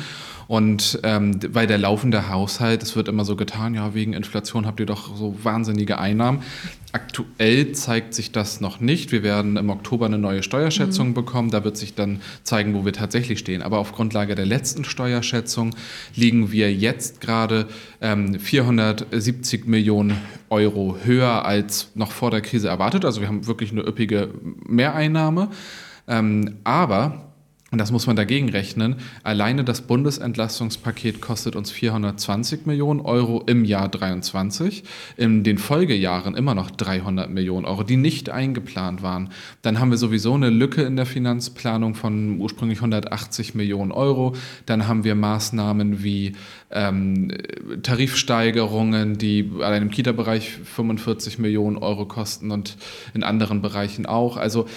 [0.48, 4.80] und ähm, weil der laufende Haushalt, es wird immer so getan, ja, wegen Inflation habt
[4.80, 6.44] ihr doch so wahnsinnige Einnahmen.
[6.92, 9.12] Aktuell zeigt sich das noch nicht.
[9.12, 11.50] Wir werden im Oktober eine neue Steuerschätzung bekommen.
[11.50, 13.64] Da wird sich dann zeigen, wo wir tatsächlich stehen.
[13.64, 15.76] Aber auf Grundlage der letzten Steuerschätzung
[16.16, 17.68] liegen wir jetzt gerade
[18.00, 20.18] ähm, 470 Millionen
[20.52, 23.06] Euro höher als noch vor der Krise erwartet.
[23.06, 24.30] Also wir haben wirklich eine üppige
[24.68, 25.50] Mehreinnahme.
[26.08, 27.33] Ähm, aber
[27.74, 28.98] und das muss man dagegen rechnen.
[29.24, 34.84] Alleine das Bundesentlastungspaket kostet uns 420 Millionen Euro im Jahr 23.
[35.18, 39.32] In den Folgejahren immer noch 300 Millionen Euro, die nicht eingeplant waren.
[39.64, 44.36] Dann haben wir sowieso eine Lücke in der Finanzplanung von ursprünglich 180 Millionen Euro.
[44.68, 46.34] Dann haben wir Maßnahmen wie
[46.70, 47.32] ähm,
[47.82, 52.78] Tarifsteigerungen, die allein im Kita-Bereich 45 Millionen Euro kosten und
[53.16, 54.38] in anderen Bereichen auch.
[54.38, 54.68] Also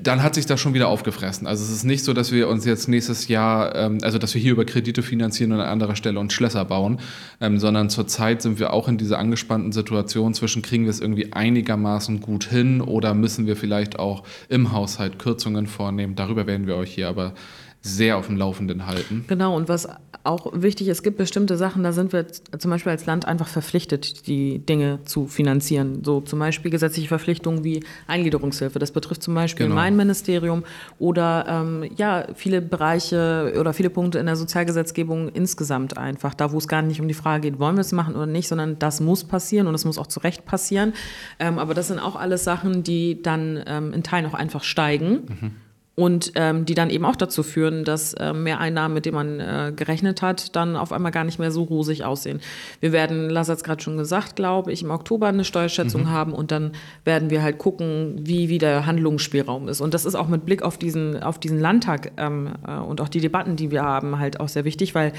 [0.00, 1.46] dann hat sich das schon wieder aufgefressen.
[1.46, 4.40] Also es ist nicht so, dass wir uns jetzt nächstes Jahr, ähm, also dass wir
[4.40, 7.00] hier über Kredite finanzieren und an anderer Stelle uns Schlösser bauen,
[7.40, 11.32] ähm, sondern zurzeit sind wir auch in dieser angespannten Situation zwischen, kriegen wir es irgendwie
[11.32, 16.14] einigermaßen gut hin oder müssen wir vielleicht auch im Haushalt Kürzungen vornehmen.
[16.14, 17.34] Darüber werden wir euch hier aber
[17.82, 19.24] sehr auf dem Laufenden halten.
[19.26, 19.88] Genau, und was
[20.24, 23.48] auch wichtig ist, es gibt bestimmte Sachen, da sind wir zum Beispiel als Land einfach
[23.48, 26.04] verpflichtet, die Dinge zu finanzieren.
[26.04, 28.78] So zum Beispiel gesetzliche Verpflichtungen wie Eingliederungshilfe.
[28.78, 29.74] Das betrifft zum Beispiel genau.
[29.74, 30.62] mein Ministerium
[31.00, 36.34] oder ähm, ja, viele Bereiche oder viele Punkte in der Sozialgesetzgebung insgesamt einfach.
[36.34, 38.46] Da, wo es gar nicht um die Frage geht, wollen wir es machen oder nicht,
[38.46, 40.92] sondern das muss passieren und es muss auch zu Recht passieren.
[41.40, 45.22] Ähm, aber das sind auch alles Sachen, die dann ähm, in Teilen auch einfach steigen.
[45.40, 45.50] Mhm
[45.94, 49.72] und ähm, die dann eben auch dazu führen, dass äh, Mehreinnahmen, mit denen man äh,
[49.76, 52.40] gerechnet hat, dann auf einmal gar nicht mehr so rosig aussehen.
[52.80, 56.10] Wir werden, Lars hat es gerade schon gesagt, glaube ich, im Oktober eine Steuerschätzung mhm.
[56.10, 56.72] haben und dann
[57.04, 59.82] werden wir halt gucken, wie, wie der Handlungsspielraum ist.
[59.82, 63.08] Und das ist auch mit Blick auf diesen, auf diesen Landtag ähm, äh, und auch
[63.10, 65.12] die Debatten, die wir haben, halt auch sehr wichtig, weil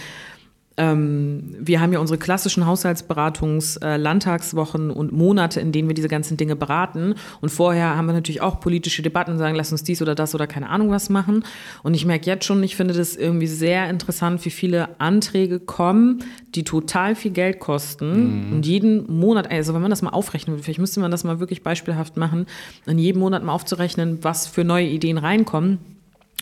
[0.76, 6.08] ähm, wir haben ja unsere klassischen Haushaltsberatungs-, äh, Landtagswochen und Monate, in denen wir diese
[6.08, 7.16] ganzen Dinge beraten.
[7.42, 10.48] Und vorher haben wir natürlich auch politische Debatten, sagen, lass uns dies oder das oder
[10.48, 11.44] keine Ahnung was machen.
[11.84, 16.24] Und ich merke jetzt schon, ich finde das irgendwie sehr interessant, wie viele Anträge kommen,
[16.56, 18.48] die total viel Geld kosten.
[18.48, 18.54] Mhm.
[18.54, 21.40] Und jeden Monat, also wenn man das mal aufrechnen würde, vielleicht müsste man das mal
[21.40, 22.48] wirklich beispielhaft machen,
[22.88, 25.92] in jedem Monat mal aufzurechnen, was für neue Ideen reinkommen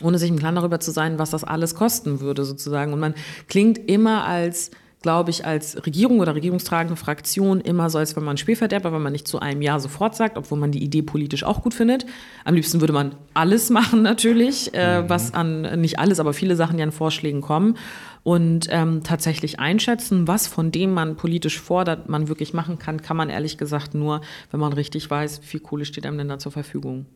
[0.03, 2.93] ohne sich im Klaren darüber zu sein, was das alles kosten würde sozusagen.
[2.93, 3.15] Und man
[3.47, 8.37] klingt immer als glaube ich, als Regierung oder regierungstragende Fraktion immer so, als wenn man
[8.37, 11.63] Spielverderber, wenn man nicht zu einem Ja sofort sagt, obwohl man die Idee politisch auch
[11.63, 12.05] gut findet.
[12.45, 15.09] Am liebsten würde man alles machen natürlich, äh, mhm.
[15.09, 17.77] was an, nicht alles, aber viele Sachen, die an Vorschlägen kommen.
[18.23, 23.17] Und ähm, tatsächlich einschätzen, was von dem man politisch fordert, man wirklich machen kann, kann
[23.17, 26.37] man ehrlich gesagt nur, wenn man richtig weiß, wie viel Kohle steht einem denn da
[26.37, 27.07] zur Verfügung.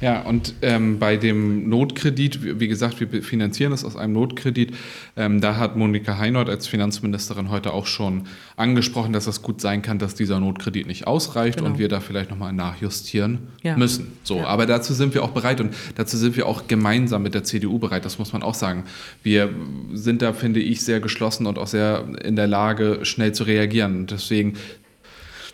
[0.00, 4.72] Ja, und ähm, bei dem Notkredit, wie, gesagt, wir finanzieren es aus einem Notkredit.
[5.16, 8.24] Ähm, da hat Monika Heinold als Finanzministerin heute auch schon
[8.56, 11.70] angesprochen, dass es gut sein kann, dass dieser Notkredit nicht ausreicht genau.
[11.70, 13.76] und wir da vielleicht nochmal nachjustieren ja.
[13.76, 14.12] müssen.
[14.22, 14.46] So, ja.
[14.46, 17.78] aber dazu sind wir auch bereit und dazu sind wir auch gemeinsam mit der CDU
[17.78, 18.04] bereit.
[18.04, 18.84] Das muss man auch sagen.
[19.24, 19.50] Wir
[19.92, 24.06] sind da, finde ich, sehr geschlossen und auch sehr in der Lage, schnell zu reagieren.
[24.06, 24.54] Deswegen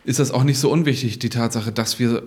[0.05, 2.23] ist das auch nicht so unwichtig, die Tatsache, dass wir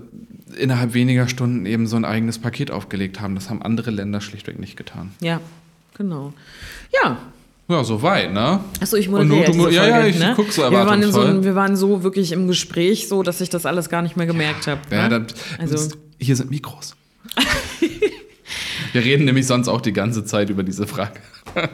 [0.57, 3.35] innerhalb weniger Stunden eben so ein eigenes Paket aufgelegt haben.
[3.35, 5.11] Das haben andere Länder schlichtweg nicht getan.
[5.21, 5.39] Ja,
[5.95, 6.33] genau.
[6.93, 7.17] Ja.
[7.69, 8.61] Ja, soweit, ne?
[8.79, 10.33] Achso, ich moderiere du, du, Ja, ja, ich ne?
[10.37, 11.11] guck so erwartungsvoll.
[11.11, 14.01] Wir waren, so, wir waren so wirklich im Gespräch, so dass ich das alles gar
[14.01, 14.81] nicht mehr gemerkt ja, habe.
[14.89, 15.09] Ja, ne?
[15.09, 15.27] dann,
[15.59, 15.95] also.
[16.17, 16.95] hier sind Mikros.
[18.93, 21.19] wir reden nämlich sonst auch die ganze Zeit über diese Frage.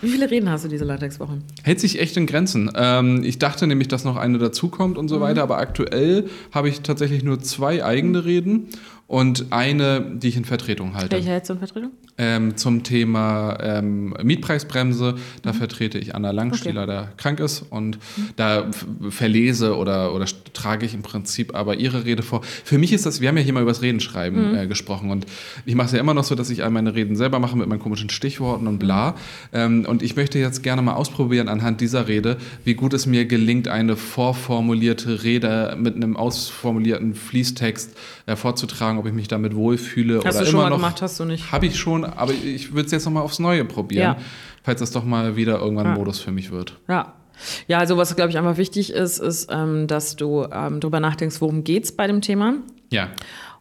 [0.00, 1.42] Wie viele Reden hast du diese Landtagswochen?
[1.64, 2.70] Hält sich echt in Grenzen.
[2.74, 5.20] Ähm, ich dachte nämlich, dass noch eine dazukommt und so mhm.
[5.20, 8.68] weiter, aber aktuell habe ich tatsächlich nur zwei eigene Reden
[9.08, 11.16] und eine, die ich in Vertretung halte.
[11.16, 11.92] Welche hältst du in Vertretung?
[12.18, 15.14] Ähm, zum Thema ähm, Mietpreisbremse.
[15.40, 15.56] Da mhm.
[15.56, 16.70] vertrete ich Anna Langst, okay.
[16.70, 17.62] die leider krank ist.
[17.70, 18.28] Und mhm.
[18.36, 18.66] da
[19.08, 22.42] verlese oder, oder trage ich im Prinzip aber ihre Rede vor.
[22.42, 24.58] Für mich ist das, wir haben ja hier mal über das Redenschreiben mhm.
[24.58, 25.10] äh, gesprochen.
[25.10, 25.24] Und
[25.64, 27.66] ich mache es ja immer noch so, dass ich all meine Reden selber mache mit
[27.66, 29.12] meinen komischen Stichworten und bla.
[29.12, 29.16] Mhm.
[29.54, 33.24] Ähm, und ich möchte jetzt gerne mal ausprobieren anhand dieser Rede, wie gut es mir
[33.24, 40.20] gelingt, eine vorformulierte Rede mit einem ausformulierten Fließtext äh, vorzutragen, ob ich mich damit wohlfühle.
[40.24, 41.52] Hast oder du schon immer mal noch, gemacht, hast du nicht?
[41.52, 44.16] Habe ich schon, aber ich würde es jetzt nochmal aufs Neue probieren, ja.
[44.62, 45.94] falls das doch mal wieder irgendwann ja.
[45.94, 46.78] Modus für mich wird.
[46.88, 47.14] Ja.
[47.68, 51.40] Ja, also was, glaube ich, einfach wichtig ist, ist, ähm, dass du ähm, darüber nachdenkst,
[51.40, 52.54] worum geht es bei dem Thema.
[52.90, 53.10] Ja.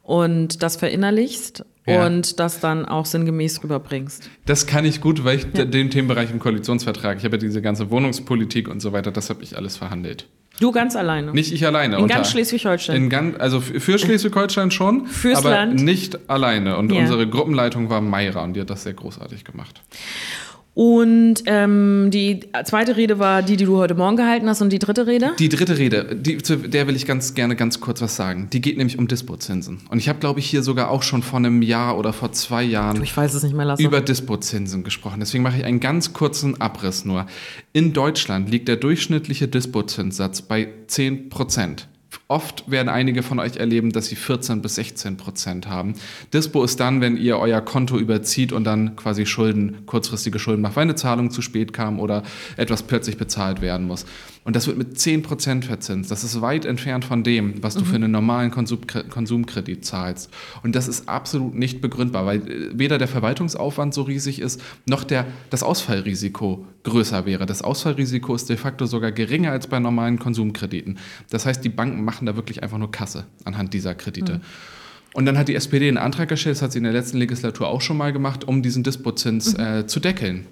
[0.02, 2.06] Und das verinnerlichst ja.
[2.06, 4.30] und das dann auch sinngemäß rüberbringst.
[4.46, 5.66] Das kann ich gut, weil ich ja.
[5.66, 9.44] den Themenbereich im Koalitionsvertrag, ich habe ja diese ganze Wohnungspolitik und so weiter, das habe
[9.44, 10.28] ich alles verhandelt.
[10.60, 11.32] Du ganz alleine?
[11.32, 11.98] Nicht ich alleine.
[11.98, 13.36] In ganz Schleswig-Holstein?
[13.40, 15.84] Also für Schleswig-Holstein schon, Fürs aber Land?
[15.84, 16.78] nicht alleine.
[16.78, 17.02] Und ja.
[17.02, 19.82] unsere Gruppenleitung war Mayra und die hat das sehr großartig gemacht.
[20.78, 24.62] Und ähm, die zweite Rede war die, die du heute Morgen gehalten hast.
[24.62, 25.32] Und die dritte Rede?
[25.40, 28.50] Die dritte Rede, die, zu der will ich ganz gerne ganz kurz was sagen.
[28.54, 29.80] Die geht nämlich um Dispozinsen.
[29.90, 32.62] Und ich habe, glaube ich, hier sogar auch schon vor einem Jahr oder vor zwei
[32.62, 35.20] Jahren mehr, über Dispozinsen gesprochen.
[35.20, 37.26] Deswegen mache ich einen ganz kurzen Abriss nur.
[37.74, 41.88] In Deutschland liegt der durchschnittliche Dispozinssatz bei 10 Prozent.
[42.30, 45.94] Oft werden einige von euch erleben, dass sie 14 bis 16 Prozent haben.
[46.34, 50.76] Dispo ist dann, wenn ihr euer Konto überzieht und dann quasi Schulden, kurzfristige Schulden macht,
[50.76, 52.24] weil eine Zahlung zu spät kam oder
[52.58, 54.06] etwas plötzlich bezahlt werden muss.
[54.48, 56.10] Und das wird mit 10 Prozent verzinst.
[56.10, 57.86] Das ist weit entfernt von dem, was du mhm.
[57.86, 58.80] für einen normalen Konsum
[59.10, 60.32] Konsumkredit zahlst.
[60.64, 65.04] Und das ist absolut nicht begründbar, weil äh, weder der Verwaltungsaufwand so riesig ist, noch
[65.04, 67.46] der, das Ausfallrisiko größer wäre.
[67.46, 70.98] Das Ausfallrisiko ist de facto sogar geringer als bei normalen Konsumkrediten.
[71.30, 74.36] Das heißt, die Banken machen da wirklich einfach nur Kasse anhand dieser Kredite.
[74.36, 74.42] Mhm.
[75.14, 77.68] Und dann hat die SPD einen Antrag gestellt, das hat sie in der letzten Legislatur
[77.68, 80.46] auch schon mal gemacht, um diesen Dispozins äh, zu deckeln.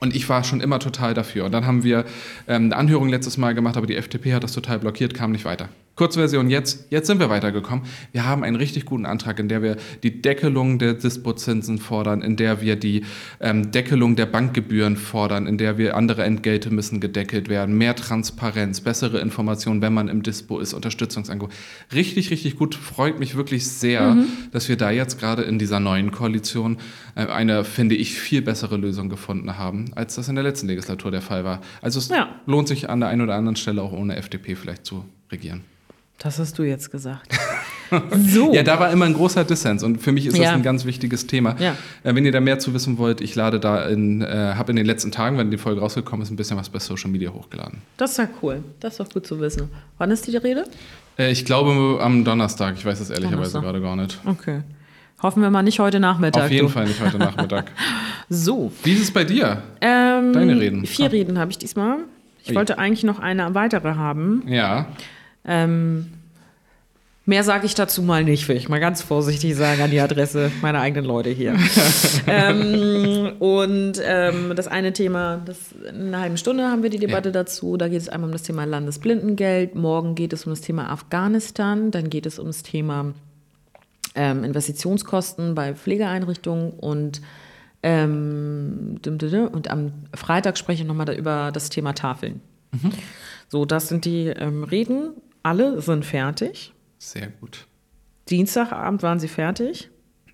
[0.00, 1.44] Und ich war schon immer total dafür.
[1.44, 2.04] Und dann haben wir
[2.46, 5.44] ähm, eine Anhörung letztes Mal gemacht, aber die FDP hat das total blockiert, kam nicht
[5.44, 5.68] weiter.
[5.96, 7.84] Kurzversion jetzt, jetzt sind wir weitergekommen.
[8.10, 12.34] Wir haben einen richtig guten Antrag, in der wir die Deckelung der Dispozinsen fordern, in
[12.34, 13.04] der wir die
[13.40, 18.80] ähm, Deckelung der Bankgebühren fordern, in der wir andere Entgelte müssen gedeckelt werden, mehr Transparenz,
[18.80, 21.54] bessere Informationen, wenn man im Dispo ist, Unterstützungsangebot.
[21.94, 22.74] Richtig, richtig gut.
[22.74, 24.26] Freut mich wirklich sehr, mhm.
[24.50, 26.78] dass wir da jetzt gerade in dieser neuen Koalition
[27.14, 31.12] äh, eine, finde ich, viel bessere Lösung gefunden haben, als das in der letzten Legislatur
[31.12, 31.60] der Fall war.
[31.82, 32.28] Also es ja.
[32.46, 35.62] lohnt sich an der einen oder anderen Stelle auch ohne FDP vielleicht zu regieren.
[36.18, 37.34] Das hast du jetzt gesagt.
[38.28, 38.52] so.
[38.54, 40.44] Ja, da war immer ein großer Dissens und für mich ist ja.
[40.44, 41.56] das ein ganz wichtiges Thema.
[41.58, 41.76] Ja.
[42.02, 44.76] Äh, wenn ihr da mehr zu wissen wollt, ich lade da in, äh, habe in
[44.76, 47.82] den letzten Tagen, wenn die Folge rausgekommen ist, ein bisschen was bei Social Media hochgeladen.
[47.96, 48.62] Das ist ja cool.
[48.80, 49.68] Das ist doch gut zu wissen.
[49.98, 50.64] Wann ist die Rede?
[51.18, 52.76] Äh, ich glaube am Donnerstag.
[52.76, 54.18] Ich weiß es ehrlicherweise gerade gar nicht.
[54.24, 54.62] Okay.
[55.22, 56.44] Hoffen wir mal nicht heute Nachmittag.
[56.44, 56.72] Auf jeden du.
[56.72, 57.70] Fall nicht heute Nachmittag.
[58.28, 58.72] so.
[58.82, 59.62] Wie ist es bei dir?
[59.80, 60.86] Ähm, Deine Reden.
[60.86, 61.98] Vier Reden habe ich diesmal.
[62.42, 62.56] Ich Ui.
[62.56, 64.42] wollte eigentlich noch eine weitere haben.
[64.46, 64.86] Ja.
[65.44, 66.06] Ähm,
[67.26, 70.50] mehr sage ich dazu mal nicht, will ich mal ganz vorsichtig sagen an die Adresse
[70.62, 71.56] meiner eigenen Leute hier.
[72.26, 77.28] ähm, und ähm, das eine Thema, das, in einer halben Stunde haben wir die Debatte
[77.30, 77.32] ja.
[77.32, 77.76] dazu.
[77.76, 79.74] Da geht es einmal um das Thema Landesblindengeld.
[79.74, 81.90] Morgen geht es um das Thema Afghanistan.
[81.90, 83.14] Dann geht es um das Thema
[84.14, 87.20] ähm, Investitionskosten bei Pflegeeinrichtungen und
[87.82, 92.40] ähm, und am Freitag spreche ich nochmal über das Thema Tafeln.
[92.72, 92.92] Mhm.
[93.48, 95.10] So, das sind die ähm, Reden.
[95.44, 96.72] Alle sind fertig.
[96.98, 97.66] Sehr gut.
[98.28, 99.90] Dienstagabend waren sie fertig.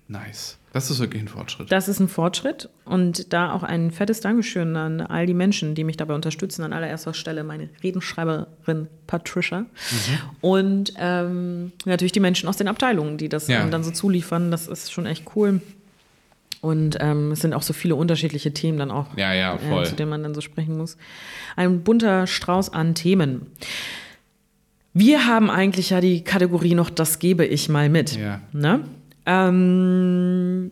[0.07, 0.57] Nice.
[0.73, 1.69] Das ist wirklich ein Fortschritt.
[1.69, 2.69] Das ist ein Fortschritt.
[2.85, 6.63] Und da auch ein fettes Dankeschön an all die Menschen, die mich dabei unterstützen.
[6.63, 9.61] An allererster Stelle meine Redenschreiberin Patricia.
[9.61, 9.67] Mhm.
[10.39, 13.65] Und ähm, natürlich die Menschen aus den Abteilungen, die das ja.
[13.67, 14.49] dann so zuliefern.
[14.49, 15.61] Das ist schon echt cool.
[16.61, 19.95] Und ähm, es sind auch so viele unterschiedliche Themen dann auch, ja, ja, äh, zu
[19.95, 20.95] denen man dann so sprechen muss.
[21.57, 23.47] Ein bunter Strauß an Themen.
[24.93, 28.15] Wir haben eigentlich ja die Kategorie noch, das gebe ich mal mit.
[28.15, 28.41] Ja.
[28.51, 28.83] Ne?
[29.25, 30.71] Ähm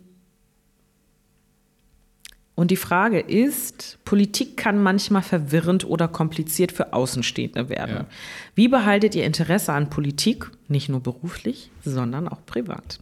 [2.56, 7.96] und die Frage ist, Politik kann manchmal verwirrend oder kompliziert für Außenstehende werden.
[7.96, 8.06] Ja.
[8.54, 13.00] Wie behaltet ihr Interesse an Politik, nicht nur beruflich, sondern auch privat?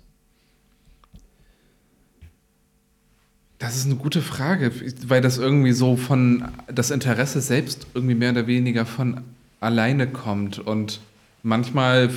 [3.58, 4.72] Das ist eine gute Frage,
[5.08, 9.22] weil das irgendwie so von das Interesse selbst irgendwie mehr oder weniger von
[9.60, 11.00] alleine kommt und
[11.44, 12.10] Manchmal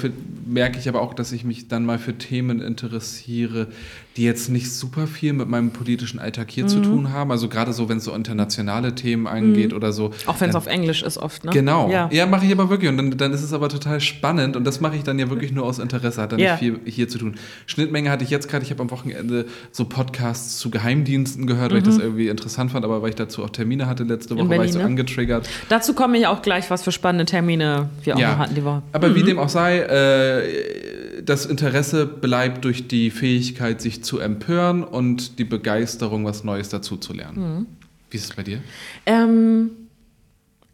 [0.47, 3.69] merke ich aber auch, dass ich mich dann mal für Themen interessiere,
[4.17, 6.69] die jetzt nicht super viel mit meinem politischen Alltag hier mhm.
[6.69, 7.31] zu tun haben.
[7.31, 9.77] Also gerade so, wenn es so internationale Themen angeht mhm.
[9.77, 10.11] oder so.
[10.27, 11.53] Auch wenn es auf Englisch ist oft, ne?
[11.53, 11.91] Genau.
[11.91, 12.91] Ja, ja mache ich aber wirklich.
[12.91, 15.53] Und dann, dann ist es aber total spannend und das mache ich dann ja wirklich
[15.53, 16.53] nur aus Interesse, hat dann ja.
[16.53, 17.37] nicht viel hier zu tun.
[17.67, 21.79] Schnittmenge hatte ich jetzt gerade, ich habe am Wochenende so Podcasts zu Geheimdiensten gehört, weil
[21.79, 22.03] ich das mhm.
[22.03, 24.81] irgendwie interessant fand, aber weil ich dazu auch Termine hatte letzte Woche, war ich so
[24.81, 24.87] ne?
[24.87, 25.49] angetriggert.
[25.69, 28.33] Dazu komme ich auch gleich, was für spannende Termine wir auch ja.
[28.33, 28.83] noch hatten die Woche.
[28.93, 29.27] Aber wie mhm.
[29.27, 35.45] dem auch sei, äh, das Interesse bleibt durch die Fähigkeit, sich zu empören und die
[35.45, 37.59] Begeisterung, was Neues dazu zu lernen.
[37.59, 37.67] Mhm.
[38.11, 38.61] Wie ist es bei dir?
[39.07, 39.71] Ähm,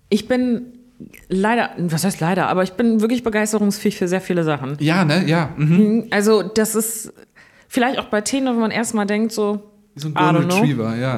[0.08, 0.66] ich bin
[1.28, 4.76] leider, was heißt leider, aber ich bin wirklich begeisterungsfähig für sehr viele Sachen.
[4.80, 5.24] Ja, ne?
[5.26, 5.50] Ja.
[5.56, 5.76] Mhm.
[5.76, 6.04] mhm.
[6.10, 7.12] Also, das ist
[7.68, 9.72] vielleicht auch bei Themen, wenn man erstmal denkt, so.
[9.98, 11.16] So ein Golden Retriever, ja.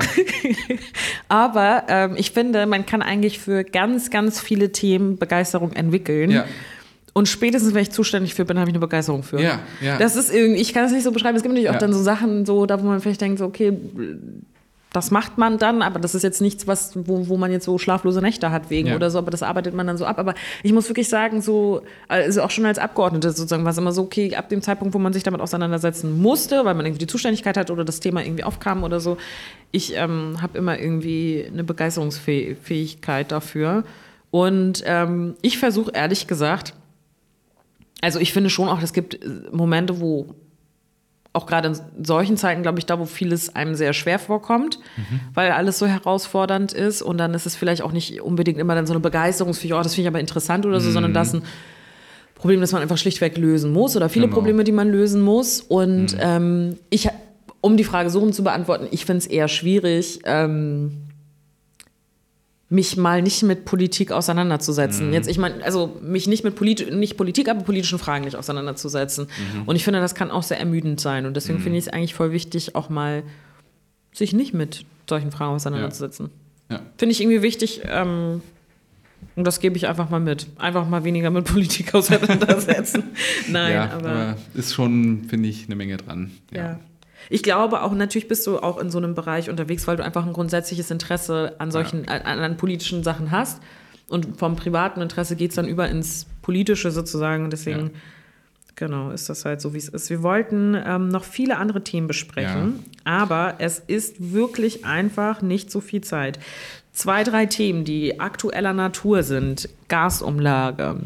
[1.29, 6.31] aber ähm, ich finde, man kann eigentlich für ganz, ganz viele Themen Begeisterung entwickeln.
[6.31, 6.45] Ja.
[7.14, 9.40] Und spätestens, wenn ich zuständig für bin, habe ich eine Begeisterung für.
[9.40, 9.99] Ja, ja.
[9.99, 11.37] Das ist irgendwie, ich kann das nicht so beschreiben.
[11.37, 11.81] Es gibt natürlich auch ja.
[11.81, 13.77] dann so Sachen, so, da wo man vielleicht denkt, so, okay,
[14.92, 17.77] das macht man dann, aber das ist jetzt nichts, was, wo, wo man jetzt so
[17.77, 18.97] schlaflose Nächte hat wegen ja.
[18.97, 20.18] oder so, aber das arbeitet man dann so ab.
[20.18, 23.92] Aber ich muss wirklich sagen, so, also auch schon als Abgeordnete sozusagen war es immer
[23.92, 27.07] so, okay, ab dem Zeitpunkt, wo man sich damit auseinandersetzen musste, weil man irgendwie die
[27.07, 29.18] Zuständigkeit hat oder das Thema irgendwie aufkam oder so,
[29.73, 33.85] ich ähm, habe immer irgendwie eine Begeisterungsfähigkeit dafür.
[34.31, 36.75] Und ähm, ich versuche ehrlich gesagt,
[38.01, 40.35] also ich finde schon auch, es gibt äh, Momente, wo
[41.33, 45.21] auch gerade in solchen Zeiten, glaube ich, da, wo vieles einem sehr schwer vorkommt, mhm.
[45.35, 48.87] weil alles so herausfordernd ist und dann ist es vielleicht auch nicht unbedingt immer dann
[48.87, 50.93] so eine Begeisterungsfähigkeit, oh, das finde ich aber interessant oder so, mhm.
[50.95, 51.43] sondern das ein
[52.35, 54.37] Problem, das man einfach schlichtweg lösen muss oder viele genau.
[54.37, 55.61] Probleme, die man lösen muss.
[55.61, 56.21] Und mhm.
[56.21, 57.09] ähm, ich,
[57.61, 61.08] um die Frage so rum zu beantworten, ich finde es eher schwierig, ähm,
[62.71, 65.09] mich mal nicht mit Politik auseinanderzusetzen.
[65.09, 65.13] Mhm.
[65.15, 69.29] Jetzt, ich meine, also mich nicht mit Polit nicht Politik, aber politischen Fragen nicht auseinanderzusetzen.
[69.55, 69.63] Mhm.
[69.63, 71.25] Und ich finde, das kann auch sehr ermüdend sein.
[71.25, 71.63] Und deswegen mhm.
[71.63, 73.23] finde ich es eigentlich voll wichtig, auch mal
[74.13, 76.31] sich nicht mit solchen Fragen auseinanderzusetzen.
[76.69, 76.77] Ja.
[76.77, 76.83] Ja.
[76.99, 78.43] Finde ich irgendwie wichtig, ähm,
[79.37, 80.47] Und das gebe ich einfach mal mit.
[80.59, 83.05] Einfach mal weniger mit Politik auseinandersetzen.
[83.49, 86.33] Nein, ja, aber, aber ist schon, finde ich, eine Menge dran.
[86.53, 86.79] Ja.
[87.29, 87.35] Ja.
[87.35, 90.27] Ich glaube auch, natürlich bist du auch in so einem Bereich unterwegs, weil du einfach
[90.27, 92.12] ein grundsätzliches Interesse an solchen, Ja.
[92.23, 93.61] an, an politischen Sachen hast.
[94.09, 97.51] Und vom privaten Interesse geht es dann über ins Politische sozusagen.
[97.51, 97.91] Deswegen, Ja.
[98.77, 100.09] genau, ist das halt so, wie es ist.
[100.09, 105.81] Wir wollten ähm, noch viele andere Themen besprechen, aber es ist wirklich einfach nicht so
[105.83, 106.38] viel Zeit.
[106.93, 109.69] Zwei, drei Themen, die aktueller Natur sind.
[109.88, 110.97] Gasumlage,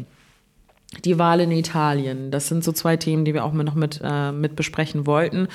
[1.01, 2.31] die Wahl in Italien.
[2.31, 5.47] Das sind so zwei Themen, die wir auch noch mit, äh, mit besprechen wollten.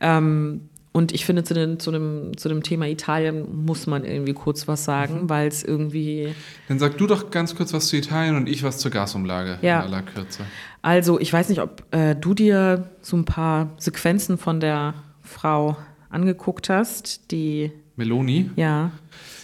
[0.00, 4.32] Ähm, und ich finde, zu, den, zu, dem, zu dem Thema Italien muss man irgendwie
[4.32, 5.28] kurz was sagen, Mhm.
[5.28, 6.34] weil es irgendwie.
[6.68, 9.80] Dann sag du doch ganz kurz was zu Italien und ich was zur Gasumlage Ja.
[9.80, 10.44] in aller Kürze.
[10.80, 15.76] Also, ich weiß nicht, ob äh, du dir so ein paar Sequenzen von der Frau
[16.08, 17.72] angeguckt hast, die.
[17.96, 18.50] Meloni?
[18.56, 18.92] Ja.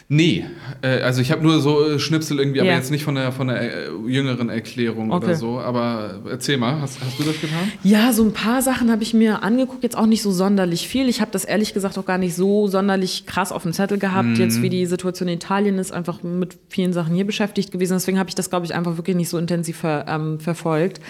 [0.08, 0.44] Nee,
[0.82, 2.76] äh, also ich habe nur so äh, Schnipsel irgendwie, aber Ja.
[2.76, 5.24] jetzt nicht von der, von der äh, jüngeren Erklärung Okay.
[5.26, 5.58] oder so.
[5.60, 7.72] Aber erzähl mal, hast, hast du das getan?
[7.82, 11.08] Ja, so ein paar Sachen habe ich mir angeguckt, jetzt auch nicht so sonderlich viel.
[11.08, 14.38] Ich habe das ehrlich gesagt auch gar nicht so sonderlich krass auf dem Zettel gehabt,
[14.38, 17.94] jetzt wie die Situation in Italien ist, einfach mit vielen Sachen hier beschäftigt gewesen.
[17.94, 21.00] Deswegen habe ich das, glaube ich, einfach wirklich nicht so intensiv ver, ähm, verfolgt.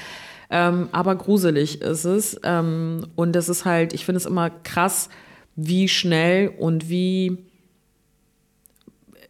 [0.50, 2.38] Ähm, aber gruselig ist es.
[2.44, 5.08] Ähm, und es ist halt, ich finde es immer krass,
[5.56, 7.38] wie schnell und wie,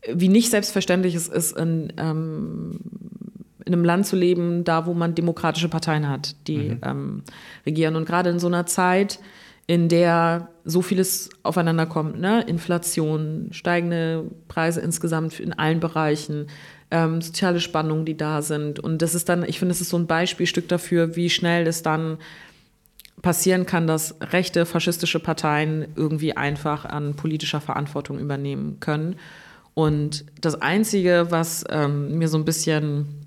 [0.08, 2.80] wie nicht selbstverständlich es ist, in, ähm,
[3.64, 7.22] in einem Land zu leben, da wo man demokratische Parteien hat, die ähm,
[7.64, 7.96] regieren.
[7.96, 9.20] Und gerade in so einer Zeit,
[9.66, 12.42] in der so vieles aufeinander kommt, ne?
[12.42, 16.48] Inflation, steigende Preise insgesamt in allen Bereichen,
[16.90, 18.80] ähm, soziale Spannungen, die da sind.
[18.80, 21.82] Und das ist dann, ich finde, es ist so ein Beispielstück dafür, wie schnell es
[21.82, 22.18] dann
[23.22, 29.16] passieren kann, dass rechte, faschistische Parteien irgendwie einfach an politischer Verantwortung übernehmen können.
[29.74, 33.22] Und das Einzige, was ähm, mir so ein bisschen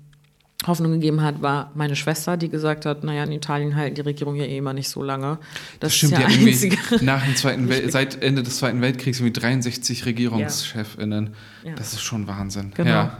[0.66, 4.36] Hoffnung gegeben hat, war meine Schwester, die gesagt hat, naja, in Italien halten die Regierung
[4.36, 5.38] ja eh immer nicht so lange.
[5.80, 6.76] Das, Stimmt ist ja einzige.
[7.04, 11.34] nach dem Zweiten Wel seit Ende des Zweiten Weltkriegs irgendwie 63 RegierungschefInnen.
[11.64, 11.74] Ja.
[11.74, 12.72] Das ist schon Wahnsinn.
[12.74, 12.90] Genau.
[12.90, 13.18] Ja.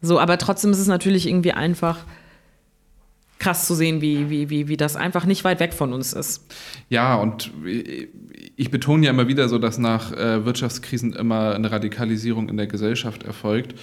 [0.00, 1.98] So, aber trotzdem ist es natürlich irgendwie einfach
[3.38, 6.44] krass zu sehen, wie, wie, wie, wie das einfach nicht weit weg von uns ist.
[6.88, 7.52] Ja, und
[8.56, 12.66] ich betone ja immer wieder so, dass nach äh, Wirtschaftskrisen immer eine Radikalisierung in der
[12.66, 13.74] Gesellschaft erfolgt.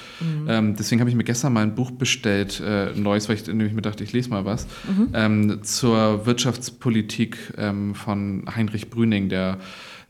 [0.48, 3.48] Ähm, deswegen habe ich mir gestern mal ein Buch bestellt, äh, ein neues, weil ich
[3.48, 4.68] nämlich mir dachte, ich lese mal was,
[5.14, 9.60] ähm, zur Wirtschaftspolitik ähm, von Heinrich Brüning, der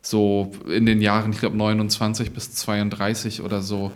[0.01, 3.91] so in den Jahren, ich glaube 29 bis 32 oder so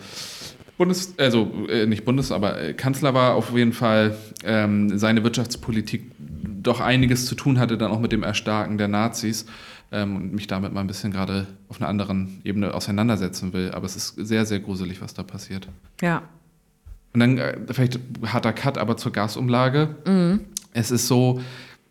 [0.79, 4.15] Bundes, also äh, nicht Bundes, aber äh, Kanzler war auf jeden Fall
[4.45, 6.09] ähm, seine Wirtschaftspolitik
[6.63, 9.45] doch einiges zu tun hatte, dann auch mit dem Erstarken der Nazis
[9.91, 13.71] ähm, und mich damit mal ein bisschen gerade auf einer anderen Ebene auseinandersetzen will.
[13.71, 15.67] Aber es ist sehr, sehr gruselig, was da passiert.
[16.01, 16.21] Ja.
[17.13, 20.39] Und dann äh, vielleicht harter Cut, aber zur Gasumlage.
[20.71, 21.41] Es ist so,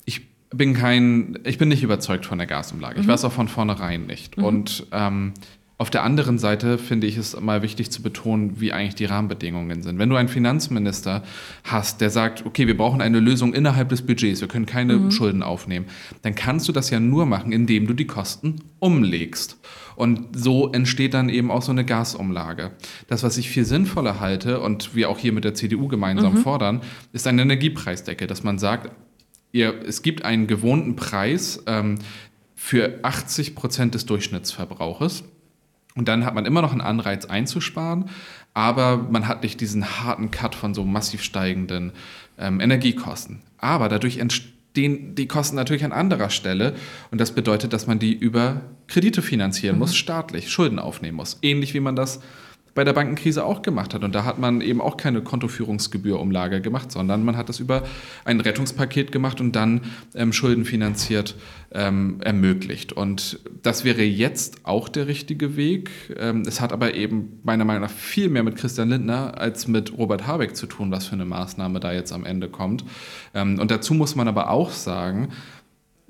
[0.07, 3.01] ich bin kein, ich bin nicht überzeugt von der Gasumlage.
[3.01, 4.39] Ich weiß auch von vornherein nicht.
[4.39, 5.35] Und ähm,
[5.81, 9.85] auf der anderen Seite finde ich es mal wichtig zu betonen, wie eigentlich die Rahmenbedingungen
[9.85, 10.01] sind.
[10.01, 11.23] Wenn du einen Finanzminister
[11.63, 15.45] hast, der sagt, okay, wir brauchen eine Lösung innerhalb des Budgets, wir können keine Schulden
[15.45, 15.87] aufnehmen,
[16.23, 19.57] dann kannst du das ja nur machen, indem du die Kosten umlegst.
[19.95, 22.73] Und so entsteht dann eben auch so eine Gasumlage.
[23.07, 26.83] Das, was ich viel sinnvoller halte und wir auch hier mit der CDU gemeinsam fordern,
[27.13, 28.91] ist eine Energiepreisdecke, dass man sagt,
[29.53, 31.99] ihr, es gibt einen gewohnten Preis ähm,
[32.57, 35.23] für 80 Prozent des Durchschnittsverbrauches.
[35.99, 38.09] Und dann hat man immer noch einen Anreiz einzusparen,
[38.55, 41.93] aber man hat nicht diesen harten Cut von so massiv steigenden
[42.39, 43.43] ähm, Energiekosten.
[43.59, 46.75] Aber dadurch entstehen die Kosten natürlich an anderer Stelle
[47.11, 51.39] und das bedeutet, dass man die über Kredite finanzieren muss, staatlich, Schulden aufnehmen muss.
[51.43, 52.21] Ähnlich wie man das
[52.79, 54.05] bei der Bankenkrise auch gemacht hat.
[54.05, 57.83] Und da hat man eben auch keine Kontoführungsgebührumlage gemacht, sondern man hat das über
[58.25, 59.81] ein Rettungspaket gemacht und dann
[60.15, 61.35] ähm, schuldenfinanziert
[61.73, 62.93] ähm, ermöglicht.
[62.93, 65.91] Und das wäre jetzt auch der richtige Weg.
[66.17, 69.99] Ähm, es hat aber eben meiner Meinung nach viel mehr mit Christian Lindner als mit
[69.99, 72.85] Robert Habeck zu tun, was für eine Maßnahme da jetzt am Ende kommt.
[73.35, 75.31] Ähm, und dazu muss man aber auch sagen,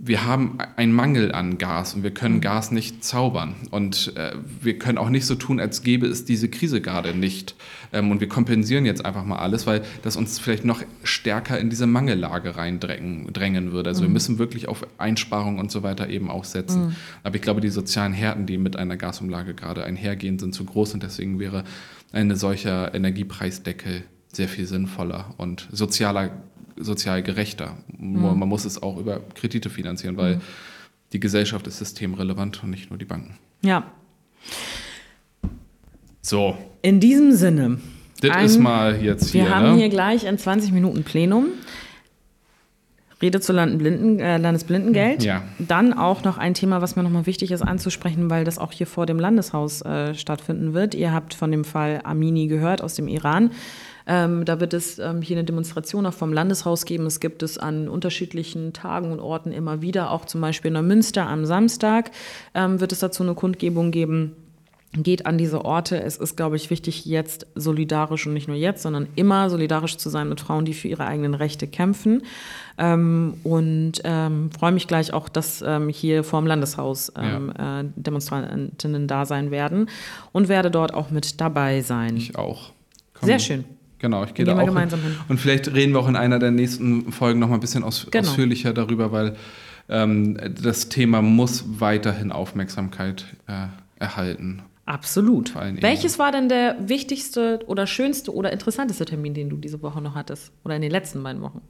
[0.00, 3.56] wir haben einen Mangel an Gas und wir können Gas nicht zaubern.
[3.72, 7.56] Und äh, wir können auch nicht so tun, als gäbe es diese Krise gerade nicht.
[7.92, 11.68] Ähm, und wir kompensieren jetzt einfach mal alles, weil das uns vielleicht noch stärker in
[11.68, 13.90] diese Mangellage reindrängen drängen würde.
[13.90, 16.96] Also wir müssen wirklich auf Einsparungen und so weiter eben auch setzen.
[17.24, 20.94] Aber ich glaube, die sozialen Härten, die mit einer Gasumlage gerade einhergehen, sind zu groß
[20.94, 21.64] und deswegen wäre
[22.12, 26.30] eine solcher Energiepreisdeckel sehr viel sinnvoller und sozialer
[26.80, 27.76] sozial gerechter.
[27.96, 30.40] Nur Man muss es auch über Kredite finanzieren, weil
[31.12, 33.38] die Gesellschaft ist systemrelevant und nicht nur die Banken.
[33.62, 33.84] Ja.
[36.20, 37.80] So, In diesem Sinne
[38.20, 39.76] Das ist mal jetzt Wir hier, haben ne?
[39.78, 41.46] hier gleich in 20 Minuten Plenum.
[43.20, 45.24] Rede zu Landesblinden, äh, Landesblindengeld.
[45.24, 45.42] Ja.
[45.58, 48.86] Dann auch noch ein Thema, was mir nochmal wichtig ist anzusprechen, weil das auch hier
[48.86, 50.94] vor dem Landeshaus äh, stattfinden wird.
[50.94, 53.50] Ihr habt von dem Fall Amini gehört aus dem Iran.
[54.09, 57.06] Ähm, da wird es ähm, hier eine Demonstration auch vom Landeshaus geben.
[57.06, 61.26] Es gibt es an unterschiedlichen Tagen und Orten immer wieder, auch zum Beispiel in Neumünster
[61.26, 62.11] am Samstag
[62.54, 64.34] ähm, wird es dazu eine Kundgebung geben
[64.92, 66.02] geht an diese Orte.
[66.02, 70.09] Es ist, glaube ich, wichtig, jetzt solidarisch und nicht nur jetzt, sondern immer solidarisch zu
[70.09, 72.22] sein mit Frauen, die für ihre eigenen Rechte kämpfen.
[72.78, 79.06] Ähm, und ähm, freue mich gleich auch, dass ähm, hier vorm Landeshaus ähm, äh, Demonstrantinnen
[79.06, 79.90] da sein werden
[80.32, 82.16] und werde dort auch mit dabei sein.
[82.16, 82.72] Ich auch.
[83.12, 83.26] Komm.
[83.26, 83.64] Sehr schön.
[83.99, 84.66] Genau, ich gehe da auch hin.
[84.66, 85.16] gemeinsam hin.
[85.28, 88.07] Und vielleicht reden wir auch in einer der nächsten Folgen noch mal ein bisschen aus,
[88.11, 88.28] Genau.
[88.28, 89.36] ausführlicher darüber, weil
[89.88, 93.66] ähm, das Thema muss weiterhin Aufmerksamkeit äh,
[93.99, 94.62] erhalten.
[94.86, 95.55] Absolut.
[95.82, 100.14] Welches war denn der wichtigste oder schönste oder interessanteste Termin, den du diese Woche noch
[100.14, 100.51] hattest?
[100.64, 101.61] Oder in den letzten beiden Wochen?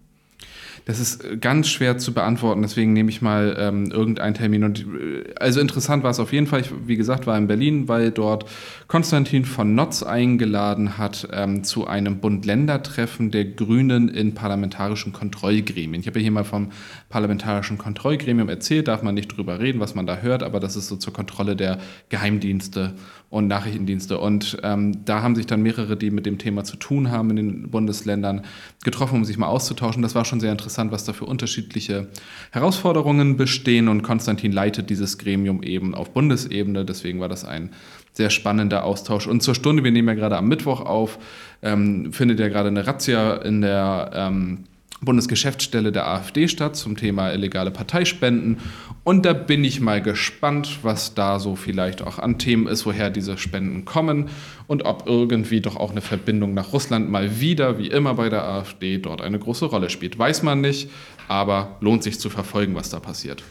[0.85, 4.65] Das ist äh, ganz schwer zu beantworten, deswegen nehme ich mal ähm, irgendeinen Termin.
[4.65, 6.61] Und, äh, also interessant war es auf jeden Fall.
[6.61, 8.47] Ich, wie gesagt, war in Berlin, weil dort
[8.87, 16.01] Konstantin von Notz eingeladen hat ähm, zu einem Bund-Länder-Treffen der Grünen in parlamentarischen Kontrollgremien.
[16.01, 16.71] Ich habe ja hier mal vom
[17.09, 20.89] parlamentarischen Kontrollgremium erzählt, darf man nicht drüber reden, was man da hört, aber das ist
[20.89, 22.95] so zur Kontrolle der Geheimdienste
[23.31, 24.19] und Nachrichtendienste.
[24.19, 27.37] Und ähm, da haben sich dann mehrere, die mit dem Thema zu tun haben in
[27.37, 28.43] den Bundesländern,
[28.85, 30.03] getroffen, um sich mal auszutauschen.
[30.03, 32.09] Das war schon sehr interessant, was da für unterschiedliche
[32.53, 33.89] Herausforderungen bestehen.
[33.89, 36.85] Und Konstantin leitet dieses Gremium eben auf Bundesebene.
[36.87, 37.71] Deswegen war das ein
[38.13, 39.27] sehr spannender Austausch.
[39.27, 41.19] Und zur Stunde, wir nehmen ja gerade am Mittwoch auf,
[41.63, 44.65] ähm, findet ja gerade eine Razzia in der ähm,
[45.01, 48.59] Bundesgeschäftsstelle der AfD statt zum Thema illegale Parteispenden.
[49.05, 53.09] Und da bin ich mal gespannt, was da so vielleicht auch an Themen ist, woher
[53.09, 54.29] diese Spenden kommen
[54.67, 58.45] und ob irgendwie doch auch eine Verbindung nach Russland mal wieder, wie immer bei der
[58.45, 60.19] AfD, dort eine große Rolle spielt.
[60.19, 60.91] Weiß man nicht,
[61.29, 63.43] aber lohnt sich zu verfolgen, was da passiert.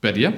[0.00, 0.34] Bei dir?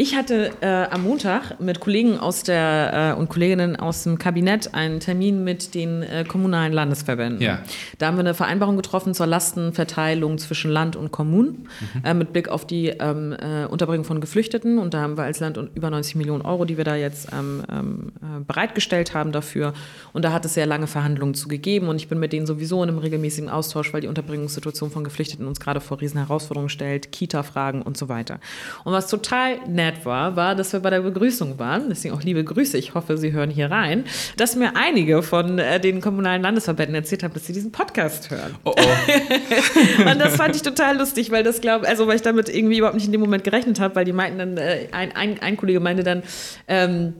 [0.00, 4.72] Ich hatte äh, am Montag mit Kollegen aus der äh, und Kolleginnen aus dem Kabinett
[4.72, 7.42] einen Termin mit den äh, kommunalen Landesverbänden.
[7.42, 7.58] Ja.
[7.98, 11.68] Da haben wir eine Vereinbarung getroffen zur Lastenverteilung zwischen Land und Kommunen
[12.02, 14.78] äh, mit Blick auf die ähm, äh, Unterbringung von Geflüchteten.
[14.78, 17.62] Und da haben wir als Land über 90 Millionen Euro, die wir da jetzt ähm,
[17.70, 19.74] ähm, äh, bereitgestellt haben dafür.
[20.14, 21.88] Und da hat es sehr lange Verhandlungen zu gegeben.
[21.88, 25.46] Und ich bin mit denen sowieso in einem regelmäßigen Austausch, weil die Unterbringungssituation von Geflüchteten
[25.46, 28.40] uns gerade vor riesen Herausforderungen stellt, Kita-Fragen und so weiter.
[28.84, 32.42] Und was total nett war, war, dass wir bei der Begrüßung waren, deswegen auch liebe
[32.44, 34.04] Grüße, ich hoffe, Sie hören hier rein,
[34.36, 38.54] dass mir einige von äh, den kommunalen Landesverbänden erzählt haben, dass sie diesen Podcast hören.
[38.64, 40.02] Oh oh.
[40.10, 42.96] Und das fand ich total lustig, weil das glaube, also weil ich damit irgendwie überhaupt
[42.96, 45.80] nicht in dem Moment gerechnet habe, weil die meinten dann, äh, ein, ein, ein Kollege
[45.80, 46.22] meinte dann,
[46.68, 47.14] ähm,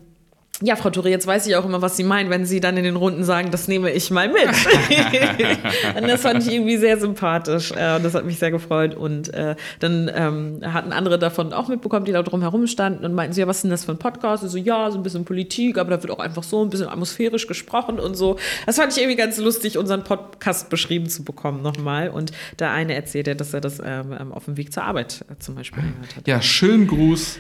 [0.62, 2.84] ja, Frau Touré, jetzt weiß ich auch immer, was Sie meinen, wenn Sie dann in
[2.84, 4.46] den Runden sagen, das nehme ich mal mit.
[5.96, 7.72] und das fand ich irgendwie sehr sympathisch.
[7.72, 8.94] Äh, und das hat mich sehr gefreut.
[8.94, 13.14] Und äh, dann ähm, hatten andere davon auch mitbekommen, die da drum herum standen und
[13.14, 14.42] meinten so, ja, was ist denn das für ein Podcast?
[14.42, 16.88] Und so, ja, so ein bisschen Politik, aber da wird auch einfach so ein bisschen
[16.88, 18.36] atmosphärisch gesprochen und so.
[18.66, 22.10] Das fand ich irgendwie ganz lustig, unseren Podcast beschrieben zu bekommen nochmal.
[22.10, 25.38] Und der eine erzählte, dass er das ähm, ähm, auf dem Weg zur Arbeit äh,
[25.38, 26.28] zum Beispiel gehört hat.
[26.28, 27.38] Ja, schönen Gruß.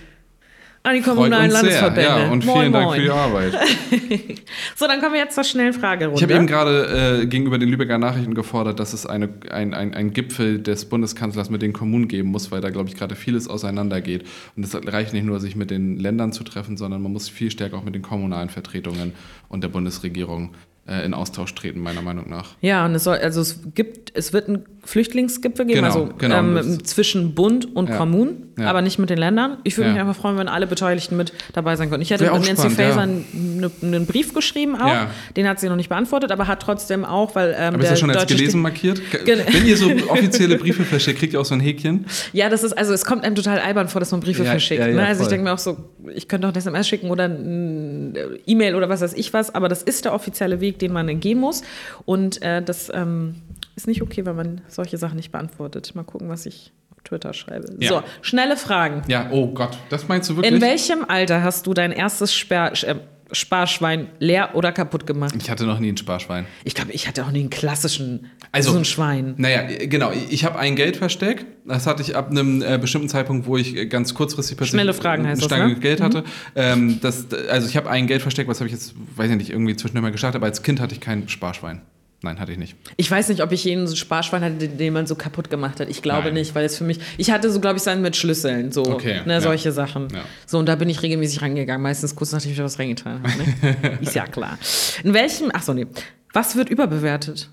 [0.82, 1.60] An die Freut kommunalen sehr.
[1.62, 2.08] Landesverbände.
[2.08, 2.96] Ja, und Moin, vielen Dank moin.
[2.96, 3.54] für die Arbeit.
[4.76, 6.16] So, dann kommen wir jetzt zur schnellen Fragerunde.
[6.16, 9.94] Ich habe eben gerade äh, gegenüber den Lübecker Nachrichten gefordert, dass es eine, ein, ein,
[9.94, 13.46] ein Gipfel des Bundeskanzlers mit den Kommunen geben muss, weil da, glaube ich, gerade vieles
[13.48, 14.24] auseinandergeht.
[14.56, 17.50] Und es reicht nicht nur, sich mit den Ländern zu treffen, sondern man muss viel
[17.50, 19.12] stärker auch mit den kommunalen Vertretungen
[19.48, 20.54] und der Bundesregierung
[20.88, 22.54] äh, in Austausch treten, meiner Meinung nach.
[22.60, 26.38] Ja, und es soll, also es gibt, es wird einen Flüchtlingsgipfel geben, Genau, also genau.
[26.38, 27.96] ähm, zwischen Bund und Ja.
[27.96, 28.68] Kommunen, Ja.
[28.68, 29.58] aber nicht mit den Ländern.
[29.64, 29.92] Ich würde Ja.
[29.94, 32.02] mich einfach freuen, wenn alle Beteiligten mit dabei sein können.
[32.02, 35.06] Ich hätte auch Nancy Faeser einen, einen Brief geschrieben auch,
[35.36, 38.00] den hat sie noch nicht beantwortet, aber hat trotzdem auch, weil ähm, Aber ist das
[38.00, 39.00] schon als gelesen Stich- markiert?
[39.10, 42.06] Ge- Gen- Wenn ihr so offizielle Briefe verschickt, kriegt ihr auch so ein Häkchen?
[42.32, 44.80] Ja, das ist, also es kommt einem total albern vor, dass man Briefe verschickt.
[44.80, 45.00] ne?
[45.06, 45.28] Also ich voll.
[45.30, 45.76] denke mir auch so,
[46.14, 48.14] ich könnte auch eine SMS schicken oder ein
[48.46, 51.38] E-Mail oder was weiß ich was, aber das ist der offizielle Weg, den man gehen
[51.38, 51.62] muss.
[52.04, 53.36] Und äh, das ähm,
[53.76, 55.92] ist nicht okay, wenn man solche Sachen nicht beantwortet.
[55.94, 56.72] Mal gucken, was ich
[57.04, 57.74] Twitter schreibe.
[57.78, 57.88] Ja.
[57.88, 59.02] So, schnelle Fragen.
[59.08, 60.54] Ja, oh Gott, das meinst du wirklich?
[60.54, 62.96] In welchem Alter hast du dein erstes Sper äh,
[63.32, 65.34] Sparschwein leer oder kaputt gemacht?
[65.38, 66.46] ich hatte noch nie ein Sparschwein.
[66.64, 69.34] Ich glaube, ich hatte auch nie einen klassischen, Also- so ein Schwein.
[69.36, 70.10] Naja, genau.
[70.30, 71.46] Ich habe ein Geldversteck.
[71.64, 74.94] Das hatte ich ab einem äh, bestimmten Zeitpunkt, wo ich äh, ganz kurzfristig plötzlich Schnelle
[74.94, 75.80] Fragen heißt das, Stange ne?
[75.80, 76.24] Geld hatte.
[76.56, 79.76] Ähm, das, also ich habe ein Geldversteck, was habe ich jetzt, weiß ich nicht, irgendwie
[79.76, 81.82] zwischendurch mal gestartet, aber als Kind hatte ich kein Sparschwein.
[82.22, 82.76] Nein, hatte ich nicht.
[82.98, 85.88] Ich weiß nicht, ob ich jeden so Sparschwein hatte, den, man so kaputt gemacht hat.
[85.88, 86.34] Ich glaube Nein.
[86.34, 87.00] nicht, weil es für mich.
[87.16, 89.40] Ich hatte so, glaube ich, seinen mit Schlüsseln, so Okay, ne, ja.
[89.40, 90.08] solche Sachen.
[90.12, 90.24] Ja.
[90.44, 93.32] So, und da bin ich regelmäßig rangegangen, meistens kurz nachdem ich was reingetan habe.
[93.38, 93.98] Ne?
[94.02, 94.58] Ist ja klar.
[95.02, 95.50] In welchem.
[95.54, 95.86] Ach so, nee.
[96.34, 97.48] Was wird überbewertet?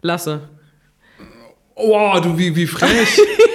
[0.00, 0.48] Lasse.
[1.74, 3.20] Oh, du, wie, wie frech.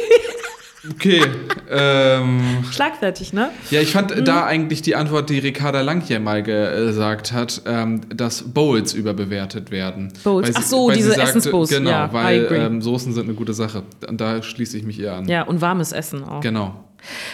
[0.92, 1.22] Okay.
[1.70, 3.50] Ähm, Schlagfertig, ne?
[3.72, 4.26] ja, ich fand Mhm.
[4.26, 9.72] da eigentlich die Antwort, die Ricarda Lang hier mal gesagt hat, ähm, dass Bowls überbewertet
[9.72, 10.14] werden.
[10.24, 10.52] Bowls.
[10.54, 11.70] Ach so, diese Essensbowls.
[11.70, 13.84] Genau, Ja, weil ähm, Soßen sind eine gute Sache.
[14.08, 15.28] Und da schließe ich mich ihr an.
[15.28, 16.42] Ja, und warmes Essen auch.
[16.42, 16.84] Genau.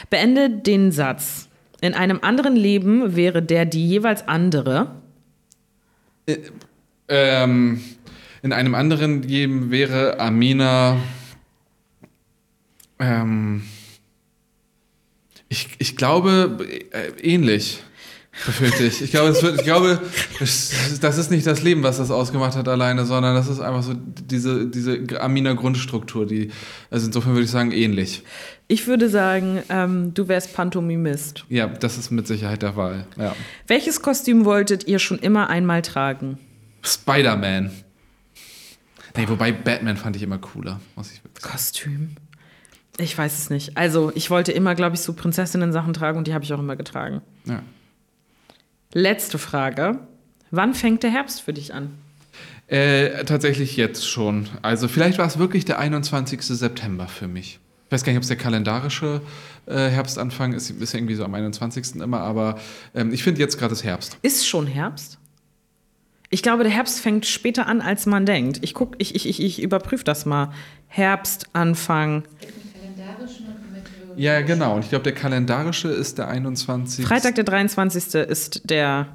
[0.09, 1.47] Beende den Satz.
[1.81, 4.91] In einem anderen Leben wäre der die jeweils andere.
[7.07, 7.81] Ähm,
[8.43, 10.97] in einem anderen Leben wäre Amina.
[13.01, 13.63] Ähm,
[15.49, 16.57] ich, ich glaube,
[16.91, 17.83] äh, ähnlich.
[18.45, 19.01] Befürchte ich.
[19.01, 19.99] Ich glaube, es wird, ich glaube,
[20.39, 23.93] das ist nicht das Leben, was das ausgemacht hat alleine, sondern das ist einfach so
[23.93, 26.49] diese, diese Amina-Grundstruktur, die,
[26.89, 28.23] also insofern würde ich sagen, ähnlich.
[28.69, 31.43] Ich würde sagen, ähm, du wärst Pantomimist.
[31.49, 33.05] Ja, das ist mit Sicherheit der Fall.
[33.17, 33.35] Ja.
[33.67, 36.37] Welches Kostüm wolltet ihr schon immer einmal tragen?
[36.83, 37.71] Spider-Man.
[39.17, 41.51] Nee, wobei Batman fand ich immer cooler, muss ich sagen.
[41.51, 42.15] Kostüm?
[42.97, 43.77] Ich weiß es nicht.
[43.77, 46.75] Also, ich wollte immer, glaube ich, so Prinzessinnen-Sachen tragen und die habe ich auch immer
[46.75, 47.21] getragen.
[47.45, 47.63] Ja.
[48.93, 49.99] Letzte Frage.
[50.51, 51.91] Wann fängt der Herbst für dich an?
[52.67, 54.47] Äh, tatsächlich jetzt schon.
[54.61, 56.41] Also vielleicht war es wirklich der 21.
[56.41, 57.59] September für mich.
[57.85, 59.21] Ich weiß gar nicht, ob es der kalendarische
[59.65, 61.97] äh, Herbstanfang ist, ist ja irgendwie so am 21.
[61.97, 62.57] immer, aber
[62.95, 64.17] ähm, ich finde jetzt gerade ist Herbst.
[64.21, 65.17] Ist schon Herbst?
[66.29, 68.59] Ich glaube, der Herbst fängt später an, als man denkt.
[68.61, 70.53] Ich guck, ich, ich, ich, ich überprüfe das mal.
[70.87, 72.23] Herbstanfang.
[74.21, 74.75] Ja, genau.
[74.75, 77.03] Und ich glaube, der kalendarische ist der 21.
[77.03, 78.13] Freitag, der 23.
[78.29, 79.07] ist der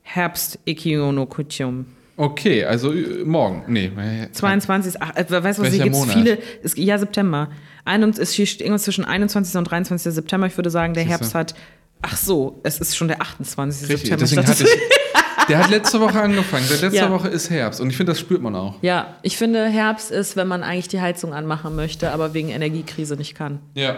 [0.00, 1.84] Herbst Ikionokuchum.
[2.16, 3.64] Okay, also äh, morgen.
[3.68, 3.90] Nee.
[3.98, 5.02] äh, 22.
[5.02, 6.38] Ach, äh, weißt du, was hier gibt es viele.
[6.62, 7.50] Es, ja, September.
[7.84, 9.54] Ein, es steht irgendwas zwischen 21.
[9.56, 10.14] und 23.
[10.14, 10.46] September.
[10.46, 11.18] Ich würde sagen, der Siehste.
[11.18, 11.54] Herbst hat.
[12.00, 13.82] Ach so, es ist schon der 28.
[13.90, 14.20] Richtig, September.
[14.20, 14.99] deswegen hatte ich.
[15.48, 16.64] Der hat letzte Woche angefangen.
[16.66, 17.10] Seit letzter Ja.
[17.10, 17.80] Woche ist Herbst.
[17.80, 18.74] Und ich finde, das spürt man auch.
[18.82, 23.16] ja, ich finde, Herbst ist, wenn man eigentlich die Heizung anmachen möchte, aber wegen Energiekrise
[23.16, 23.58] nicht kann.
[23.74, 23.96] Ja.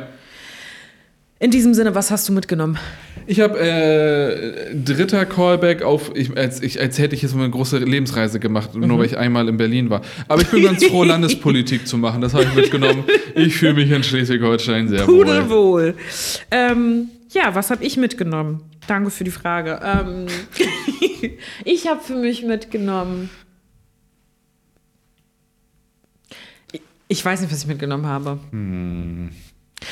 [1.38, 2.78] In diesem Sinne, was hast du mitgenommen?
[3.26, 7.50] Ich habe äh, dritter Callback auf, ich, als, ich, als hätte ich jetzt mal eine
[7.50, 8.86] große Lebensreise gemacht, Mhm.
[8.86, 10.02] nur weil ich einmal in Berlin war.
[10.28, 12.20] Aber ich bin ganz froh, Landespolitik zu machen.
[12.20, 13.02] Das habe ich mitgenommen.
[13.34, 15.24] Ich fühle mich in Schleswig-Holstein sehr wohl.
[15.24, 15.94] Pudelwohl.
[16.52, 18.60] Ähm, ja, was habe ich mitgenommen?
[18.86, 19.80] Danke für die Frage.
[19.82, 20.26] Ähm,
[21.64, 23.30] ich habe für mich mitgenommen.
[27.08, 28.38] Ich- weiß nicht, was ich mitgenommen habe.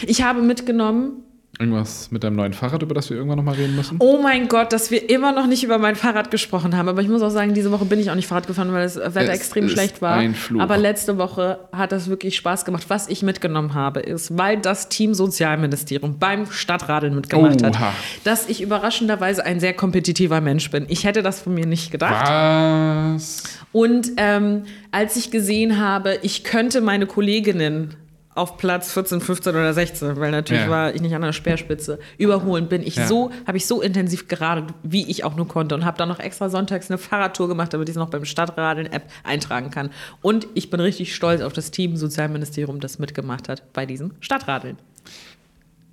[0.07, 1.22] Ich habe mitgenommen,
[1.61, 3.96] Irgendwas mit deinem neuen Fahrrad, über das wir irgendwann nochmal reden müssen?
[4.00, 6.88] oh mein Gott, dass wir immer noch nicht über mein Fahrrad gesprochen haben.
[6.88, 8.96] Aber ich muss auch sagen, diese Woche bin ich auch nicht Fahrrad gefahren, weil das
[8.96, 10.14] Wetter Es extrem schlecht war.
[10.14, 10.61] ein Fluch.
[10.62, 12.84] Aber letzte Woche hat das wirklich Spaß gemacht.
[12.88, 17.78] Was ich mitgenommen habe, ist, weil das Team Sozialministerium beim Stadtradeln mitgemacht Oha.
[17.78, 17.94] hat,
[18.24, 20.86] dass ich überraschenderweise ein sehr kompetitiver Mensch bin.
[20.88, 22.26] Ich hätte das von mir nicht gedacht.
[22.26, 23.42] Was?
[23.72, 27.94] Und ähm, als ich gesehen habe, ich könnte meine Kolleginnen
[28.35, 30.70] auf Platz 14, 15 oder 16, weil natürlich Ja.
[30.70, 33.07] war ich nicht an der Speerspitze, überholen, bin ich Ja.
[33.07, 36.20] so, habe ich so intensiv geradet, wie ich auch nur konnte und habe dann noch
[36.20, 39.91] extra sonntags eine Fahrradtour gemacht, damit ich es noch beim Stadtradeln-App eintragen kann.
[40.22, 44.78] Und ich bin richtig stolz auf das Team Sozialministerium, das mitgemacht hat bei diesem Stadtradeln.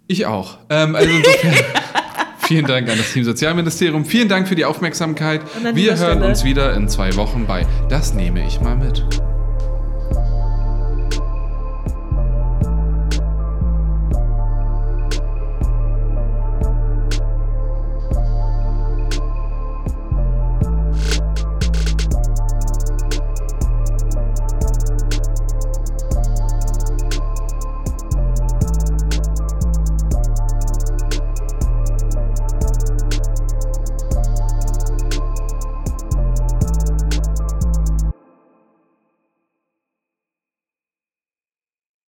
[0.05, 0.59] Ich auch.
[0.69, 1.53] Ähm, also insofern,
[2.47, 4.05] vielen Dank an das Team Sozialministerium.
[4.05, 5.41] Vielen Dank für die Aufmerksamkeit.
[5.73, 9.03] Wir hören Stelle- uns wieder in zwei Wochen bei Das nehme ich mal mit.